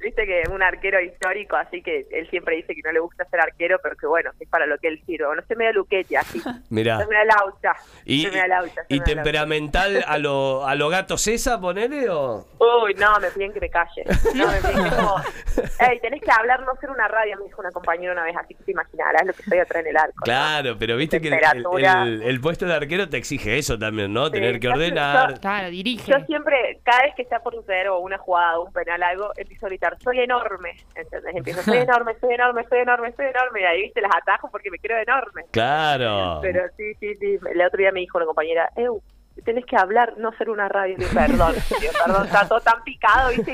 Viste 0.06 0.24
que 0.24 0.42
es 0.42 0.48
un 0.48 0.62
arquero 0.62 1.00
histórico, 1.00 1.56
así 1.56 1.82
que 1.82 2.06
él 2.10 2.28
siempre 2.30 2.56
dice 2.56 2.74
que 2.74 2.80
no 2.84 2.92
le 2.92 3.00
gusta 3.00 3.24
ser 3.26 3.40
arquero, 3.40 3.78
pero 3.82 3.96
que 3.96 4.06
bueno, 4.06 4.30
es 4.38 4.48
para 4.48 4.66
lo 4.66 4.78
que 4.78 4.88
él 4.88 5.02
sirve. 5.04 5.26
No 5.34 5.42
soy 5.46 5.56
media 5.56 5.72
Luchetti, 5.72 6.16
así. 6.16 6.40
Mirá. 6.70 6.98
Soy 6.98 7.06
media 7.08 7.24
Laucha. 7.24 7.72
¿Y, 8.04 8.22
soy 8.22 8.30
media 8.30 8.46
Laucha, 8.48 8.74
soy 8.74 8.84
y 8.88 8.96
Laucha. 8.98 9.14
temperamental 9.14 10.04
a 10.06 10.18
lo, 10.18 10.66
a 10.66 10.74
lo 10.74 10.88
gato 10.88 11.18
César, 11.18 11.60
ponele 11.60 12.08
o...? 12.08 12.44
Uy, 12.58 12.94
no, 12.94 13.18
me 13.20 13.30
piden 13.30 13.52
que 13.52 13.60
me 13.60 13.68
calle. 13.70 14.04
No, 14.34 14.46
me 14.46 14.58
piden 14.60 14.84
que 14.84 14.96
como, 14.96 15.14
Ey, 15.90 16.00
tenés 16.00 16.22
que 16.22 16.30
hablar, 16.30 16.60
no 16.62 16.74
ser 16.80 16.90
una 16.90 17.08
radio, 17.08 17.36
me 17.38 17.44
dijo 17.44 17.60
una 17.60 17.70
compañera 17.72 18.12
una 18.12 18.22
vez, 18.24 18.36
así 18.36 18.54
que 18.54 18.64
te 18.64 18.70
imaginarás 18.72 19.26
lo 19.26 19.32
que 19.32 19.42
soy 19.42 19.58
atrás 19.58 19.82
en 19.84 19.90
el 19.90 19.96
arco. 19.96 20.14
¿no? 20.18 20.24
Claro, 20.24 20.76
pero 20.78 20.96
viste 20.96 21.20
que 21.20 21.28
el, 21.28 21.34
Temperatura. 21.34 22.02
el- 22.04 22.22
el 22.22 22.40
puesto 22.40 22.66
de 22.66 22.74
arquero 22.74 23.08
te 23.08 23.16
exige 23.16 23.58
eso 23.58 23.78
también, 23.78 24.12
¿no? 24.12 24.26
Sí, 24.26 24.32
Tener 24.32 24.60
que 24.60 24.66
yo- 24.68 24.72
ordenar. 24.72 25.40
Claro, 25.40 25.70
dirige. 25.70 26.10
Yo 26.10 26.18
siempre, 26.26 26.80
cada 26.84 27.02
vez 27.02 27.14
que 27.16 27.22
está 27.22 27.40
por 27.40 27.54
suceder 27.54 27.88
o 27.88 27.98
una 27.98 28.18
jugada 28.18 28.58
o 28.58 28.64
un 28.66 28.72
penal, 28.72 29.02
algo, 29.02 29.30
empiezo 29.36 29.66
a 29.66 29.68
gritar 29.68 29.95
soy 30.02 30.20
enorme, 30.20 30.76
¿entendés? 30.94 31.34
Empiezo, 31.34 31.62
soy 31.62 31.78
enorme, 31.88 32.14
soy 32.20 32.34
enorme, 32.34 32.64
soy 32.68 32.78
enorme, 32.80 33.12
soy 33.12 33.26
enorme, 33.26 33.60
y 33.60 33.64
ahí, 33.64 33.82
viste, 33.82 34.00
las 34.00 34.14
atajo 34.16 34.50
porque 34.50 34.70
me 34.70 34.78
creo 34.78 34.98
enorme. 34.98 35.44
Claro. 35.50 36.40
Pero 36.42 36.62
sí, 36.76 36.94
sí, 37.00 37.14
sí, 37.16 37.38
el 37.50 37.60
otro 37.60 37.78
día 37.78 37.92
me 37.92 38.00
dijo 38.00 38.18
una 38.18 38.26
compañera, 38.26 38.70
Eu, 38.76 39.02
tenés 39.44 39.64
que 39.66 39.76
hablar, 39.76 40.14
no 40.16 40.32
ser 40.32 40.50
una 40.50 40.68
radio. 40.68 40.96
Digo, 40.96 41.10
perdón, 41.12 41.54
digo, 41.80 41.92
perdón, 42.04 42.26
está 42.26 42.48
todo 42.48 42.60
tan 42.60 42.82
picado, 42.84 43.30
¿viste? 43.30 43.52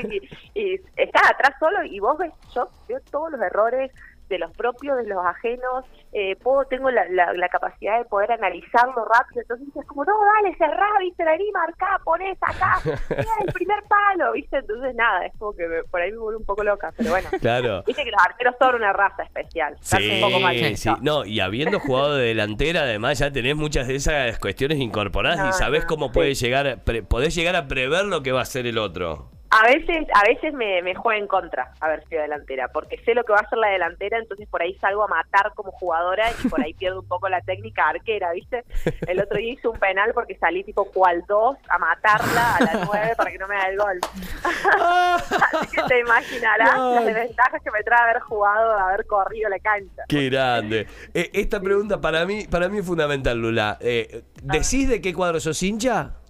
Y, 0.53 0.59
y 0.59 0.81
estás 0.95 1.31
atrás 1.31 1.53
solo 1.59 1.83
y 1.83 1.99
vos 1.99 2.17
ves, 2.17 2.31
yo 2.53 2.69
veo 2.87 2.99
todos 3.11 3.31
los 3.31 3.41
errores 3.41 3.91
de 4.33 4.39
los 4.39 4.51
propios, 4.51 4.97
de 4.97 5.05
los 5.05 5.23
ajenos, 5.23 5.85
eh, 6.11 6.35
puedo, 6.37 6.65
tengo 6.65 6.89
la, 6.89 7.07
la, 7.09 7.33
la, 7.33 7.49
capacidad 7.49 7.99
de 7.99 8.05
poder 8.05 8.31
analizarlo 8.31 9.05
rápido, 9.05 9.41
entonces 9.41 9.67
es 9.75 9.85
como, 9.85 10.03
no, 10.05 10.13
dale, 10.35 10.55
cerrá, 10.57 10.87
viste, 10.99 11.23
vení, 11.23 11.51
marcá, 11.51 12.01
ponés 12.03 12.37
acá, 12.41 12.79
mira 12.83 13.31
el 13.45 13.53
primer 13.53 13.83
palo, 13.87 14.31
viste, 14.33 14.57
entonces 14.57 14.95
nada, 14.95 15.25
es 15.25 15.33
como 15.37 15.53
que 15.53 15.67
me, 15.67 15.83
por 15.83 16.01
ahí 16.01 16.11
me 16.11 16.17
vuelve 16.17 16.39
un 16.39 16.45
poco 16.45 16.63
loca, 16.63 16.91
pero 16.97 17.11
bueno, 17.11 17.29
claro. 17.41 17.83
viste 17.85 18.03
que 18.03 18.11
los 18.11 18.21
arqueros 18.25 18.55
son 18.59 18.75
una 18.75 18.91
raza 18.91 19.23
especial, 19.23 19.75
sí, 19.81 20.21
un 20.21 20.31
poco 20.31 20.47
sí, 20.75 20.89
no, 21.01 21.25
y 21.25 21.39
habiendo 21.39 21.79
jugado 21.79 22.15
de 22.15 22.27
delantera, 22.27 22.81
además 22.81 23.19
ya 23.19 23.31
tenés 23.31 23.55
muchas 23.55 23.87
de 23.87 23.95
esas 23.95 24.39
cuestiones 24.39 24.79
incorporadas 24.79 25.39
no, 25.39 25.49
y 25.49 25.53
sabés 25.53 25.83
no, 25.83 25.87
cómo 25.87 26.07
sí. 26.07 26.13
puede 26.13 26.33
llegar, 26.33 26.83
pre, 26.83 27.03
podés 27.03 27.35
llegar 27.35 27.55
a 27.55 27.67
prever 27.67 28.05
lo 28.05 28.23
que 28.23 28.31
va 28.31 28.39
a 28.39 28.43
hacer 28.43 28.65
el 28.65 28.79
otro. 28.79 29.29
A 29.53 29.67
veces, 29.67 30.07
a 30.15 30.23
veces 30.27 30.51
me, 30.53 30.81
me 30.81 30.95
juega 30.95 31.19
en 31.19 31.27
contra 31.27 31.71
haber 31.79 32.03
sido 32.07 32.23
delantera, 32.23 32.69
porque 32.69 32.97
sé 33.05 33.13
lo 33.13 33.23
que 33.23 33.33
va 33.33 33.39
a 33.39 33.43
hacer 33.43 33.59
la 33.59 33.69
delantera, 33.69 34.17
entonces 34.17 34.47
por 34.49 34.63
ahí 34.63 34.73
salgo 34.79 35.03
a 35.03 35.07
matar 35.07 35.51
como 35.53 35.71
jugadora 35.71 36.25
y 36.43 36.47
por 36.47 36.59
ahí 36.59 36.73
pierdo 36.79 37.01
un 37.01 37.07
poco 37.07 37.29
la 37.29 37.39
técnica 37.41 37.89
arquera, 37.89 38.31
¿viste? 38.31 38.63
El 39.05 39.21
otro 39.21 39.37
día 39.37 39.53
hice 39.53 39.67
un 39.67 39.77
penal 39.77 40.11
porque 40.15 40.35
salí 40.37 40.63
tipo 40.63 40.85
cual 40.85 41.23
dos 41.27 41.55
a 41.69 41.77
matarla 41.77 42.55
a 42.55 42.63
las 42.63 42.87
nueve 42.87 43.13
para 43.15 43.31
que 43.31 43.37
no 43.37 43.47
me 43.47 43.55
haga 43.55 43.69
el 43.69 43.77
gol. 43.77 43.99
Así 44.43 45.75
que 45.75 45.83
te 45.83 45.99
imaginarás 45.99 46.75
no. 46.75 46.95
las 46.95 47.05
desventajas 47.05 47.61
que 47.61 47.69
me 47.69 47.83
trae 47.83 48.01
haber 48.09 48.21
jugado, 48.21 48.71
haber 48.79 49.05
corrido 49.05 49.49
la 49.49 49.59
cancha. 49.59 50.03
Qué 50.07 50.29
grande. 50.29 50.87
Eh, 51.13 51.29
esta 51.31 51.59
pregunta 51.59 52.01
para 52.01 52.25
mí, 52.25 52.47
para 52.49 52.69
mí 52.69 52.79
es 52.79 52.85
fundamental, 52.85 53.37
Lula. 53.37 53.77
Eh, 53.79 54.23
¿Decís 54.41 54.89
de 54.89 54.99
qué 54.99 55.13
cuadro 55.13 55.39
sos 55.39 55.61
hincha? 55.61 56.22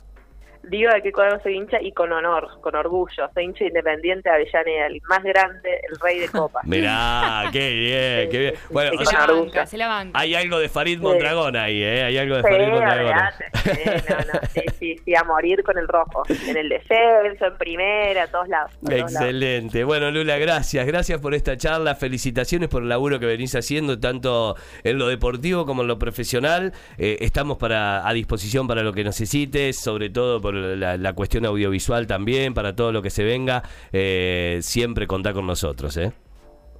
Digo 0.63 0.91
de 0.91 1.01
qué 1.01 1.11
cuadro 1.11 1.41
soy 1.41 1.57
hincha 1.57 1.81
y 1.81 1.91
con 1.91 2.11
honor, 2.11 2.59
con 2.61 2.75
orgullo. 2.75 3.29
Soy 3.33 3.43
hincha 3.43 3.65
independiente 3.65 4.29
de 4.29 4.35
Avellaneda, 4.35 4.87
el 4.87 5.01
más 5.07 5.23
grande, 5.23 5.81
el 5.89 5.99
rey 5.99 6.19
de 6.19 6.29
copas. 6.29 6.63
Mirá, 6.67 7.49
qué 7.51 7.69
bien, 7.69 8.29
qué 8.29 8.39
bien. 8.39 8.53
Bueno, 8.69 8.91
se, 8.97 9.03
o 9.03 9.05
sea, 9.05 9.27
la 9.27 9.33
banca, 9.33 9.65
se 9.65 9.77
la 9.77 9.87
banca. 9.87 10.19
hay 10.19 10.35
algo 10.35 10.59
de 10.59 10.69
Farid 10.69 10.99
Mondragón 10.99 11.55
ahí, 11.55 11.83
¿eh? 11.83 12.03
Hay 12.03 12.17
algo 12.17 12.37
de 12.37 12.41
Farid 12.43 12.67
Mondragón. 12.67 13.13
Sí, 13.63 13.69
no, 14.09 14.17
no, 14.17 14.47
sí, 14.49 14.61
sí, 14.79 14.95
sí, 15.03 15.15
a 15.15 15.23
morir 15.23 15.63
con 15.63 15.77
el 15.77 15.87
rojo. 15.87 16.23
En 16.47 16.57
el 16.57 16.69
descenso, 16.69 17.45
en 17.45 17.57
primera, 17.57 18.23
a 18.23 18.27
todos 18.27 18.47
lados. 18.47 18.71
A 18.89 18.95
Excelente. 18.95 19.71
Todos 19.71 19.73
lados. 19.73 19.87
Bueno, 19.87 20.11
Lula, 20.11 20.37
gracias. 20.37 20.85
Gracias 20.85 21.19
por 21.19 21.33
esta 21.33 21.57
charla. 21.57 21.95
Felicitaciones 21.95 22.69
por 22.69 22.83
el 22.83 22.89
laburo 22.89 23.19
que 23.19 23.25
venís 23.25 23.55
haciendo, 23.55 23.99
tanto 23.99 24.55
en 24.83 24.97
lo 24.97 25.07
deportivo 25.07 25.65
como 25.65 25.81
en 25.81 25.87
lo 25.87 25.99
profesional. 25.99 26.73
Eh, 26.97 27.17
estamos 27.21 27.57
para 27.57 28.07
a 28.07 28.13
disposición 28.13 28.67
para 28.67 28.83
lo 28.83 28.93
que 28.93 29.03
necesites, 29.03 29.79
sobre 29.79 30.09
todo 30.09 30.41
por 30.41 30.52
la, 30.53 31.13
cuestión 31.13 31.45
audiovisual 31.45 32.07
también, 32.07 32.53
para 32.53 32.75
todo 32.75 32.91
lo 32.91 33.01
que 33.01 33.09
se 33.09 33.23
venga, 33.23 33.63
eh, 33.91 34.59
siempre 34.61 35.07
contá 35.07 35.33
con 35.33 35.45
nosotros. 35.45 35.97
¿eh? 35.97 36.13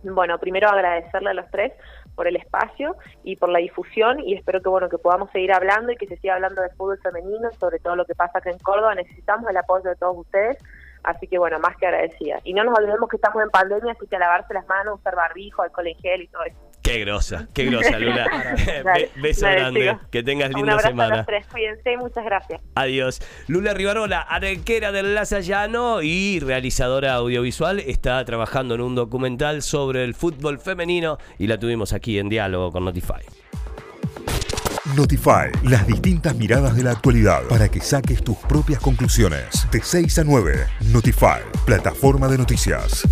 Bueno, 0.04 0.38
primero 0.40 0.70
agradecerle 0.70 1.30
a 1.30 1.34
los 1.34 1.50
tres 1.50 1.74
por 2.16 2.28
el 2.28 2.36
espacio 2.36 2.96
y 3.24 3.36
por 3.38 3.50
la 3.50 3.60
difusión 3.60 4.20
y 4.20 4.36
espero 4.36 4.62
que 4.62 4.70
bueno 4.70 4.90
que 4.90 4.98
podamos 4.98 5.32
seguir 5.32 5.52
hablando 5.52 5.92
y 5.92 5.96
que 5.96 6.08
se 6.08 6.18
siga 6.18 6.36
hablando 6.36 6.62
de 6.62 6.70
fútbol 6.70 7.00
femenino, 7.02 7.50
sobre 7.60 7.80
todo 7.80 7.96
lo 7.96 8.06
que 8.06 8.14
pasa 8.14 8.40
acá 8.40 8.52
en 8.52 8.60
Córdoba. 8.60 8.96
Necesitamos 8.96 9.50
el 9.50 9.58
apoyo 9.58 9.90
de 9.90 9.96
todos 9.96 10.18
ustedes. 10.18 10.58
Así 11.04 11.28
que 11.28 11.38
bueno, 11.38 11.60
más 11.60 11.76
que 11.78 11.86
agradecida. 11.86 12.40
Y 12.44 12.54
no 12.54 12.64
nos 12.64 12.78
olvidemos 12.80 13.10
que 13.10 13.18
estamos 13.18 13.44
en 13.44 13.50
pandemia, 13.50 13.92
así 13.92 14.08
que 14.08 14.18
lavarse 14.18 14.54
las 14.54 14.66
manos, 14.68 15.00
usar 15.00 15.16
barbijo, 15.16 15.62
alcohol 15.62 15.88
en 15.88 15.98
gel 15.98 16.22
y 16.22 16.28
todo 16.28 16.44
eso. 16.44 16.73
Qué 16.94 17.00
grosa, 17.00 17.48
qué 17.56 17.66
grosa, 17.66 17.98
Lula. 17.98 18.28
Be 18.94 19.10
beso 19.20 19.48
dale, 19.48 19.60
grande, 19.84 19.98
que 20.12 20.22
tengas 20.22 20.50
Un 20.50 20.58
linda 20.58 20.74
abrazo 20.74 20.90
semana. 20.90 21.14
a 21.14 21.18
los 21.18 21.26
tres, 21.26 21.48
cuídense 21.48 21.92
y 21.92 21.98
muchas 21.98 22.24
gracias. 22.24 22.62
Adiós. 22.76 23.20
Lula 23.48 23.74
Rivarola, 23.74 24.22
arquera 24.22 24.92
del 24.92 25.18
Llano 25.42 26.04
y 26.04 26.40
realizadora 26.40 27.16
audiovisual, 27.16 27.80
está 27.80 28.24
trabajando 28.26 28.76
en 28.76 28.82
un 28.82 28.94
documental 28.94 29.64
sobre 29.64 30.04
el 30.04 30.14
fútbol 30.14 30.60
femenino 30.60 31.18
y 31.40 31.48
la 31.48 31.58
tuvimos 31.58 31.94
aquí 31.94 32.20
en 32.20 32.30
diálogo 32.30 32.72
con 32.72 32.86
Notify. 32.86 33.24
Notify, 34.96 35.50
las 35.64 35.88
distintas 35.88 36.36
miradas 36.36 36.76
de 36.76 36.84
la 36.84 36.92
actualidad 36.92 37.42
para 37.50 37.70
que 37.70 37.80
saques 37.80 38.24
tus 38.24 38.38
propias 38.38 38.80
conclusiones. 38.80 39.68
De 39.72 39.82
6 39.82 40.20
a 40.20 40.24
9, 40.26 40.68
Notify, 40.92 41.42
plataforma 41.66 42.28
de 42.28 42.38
noticias. 42.38 43.04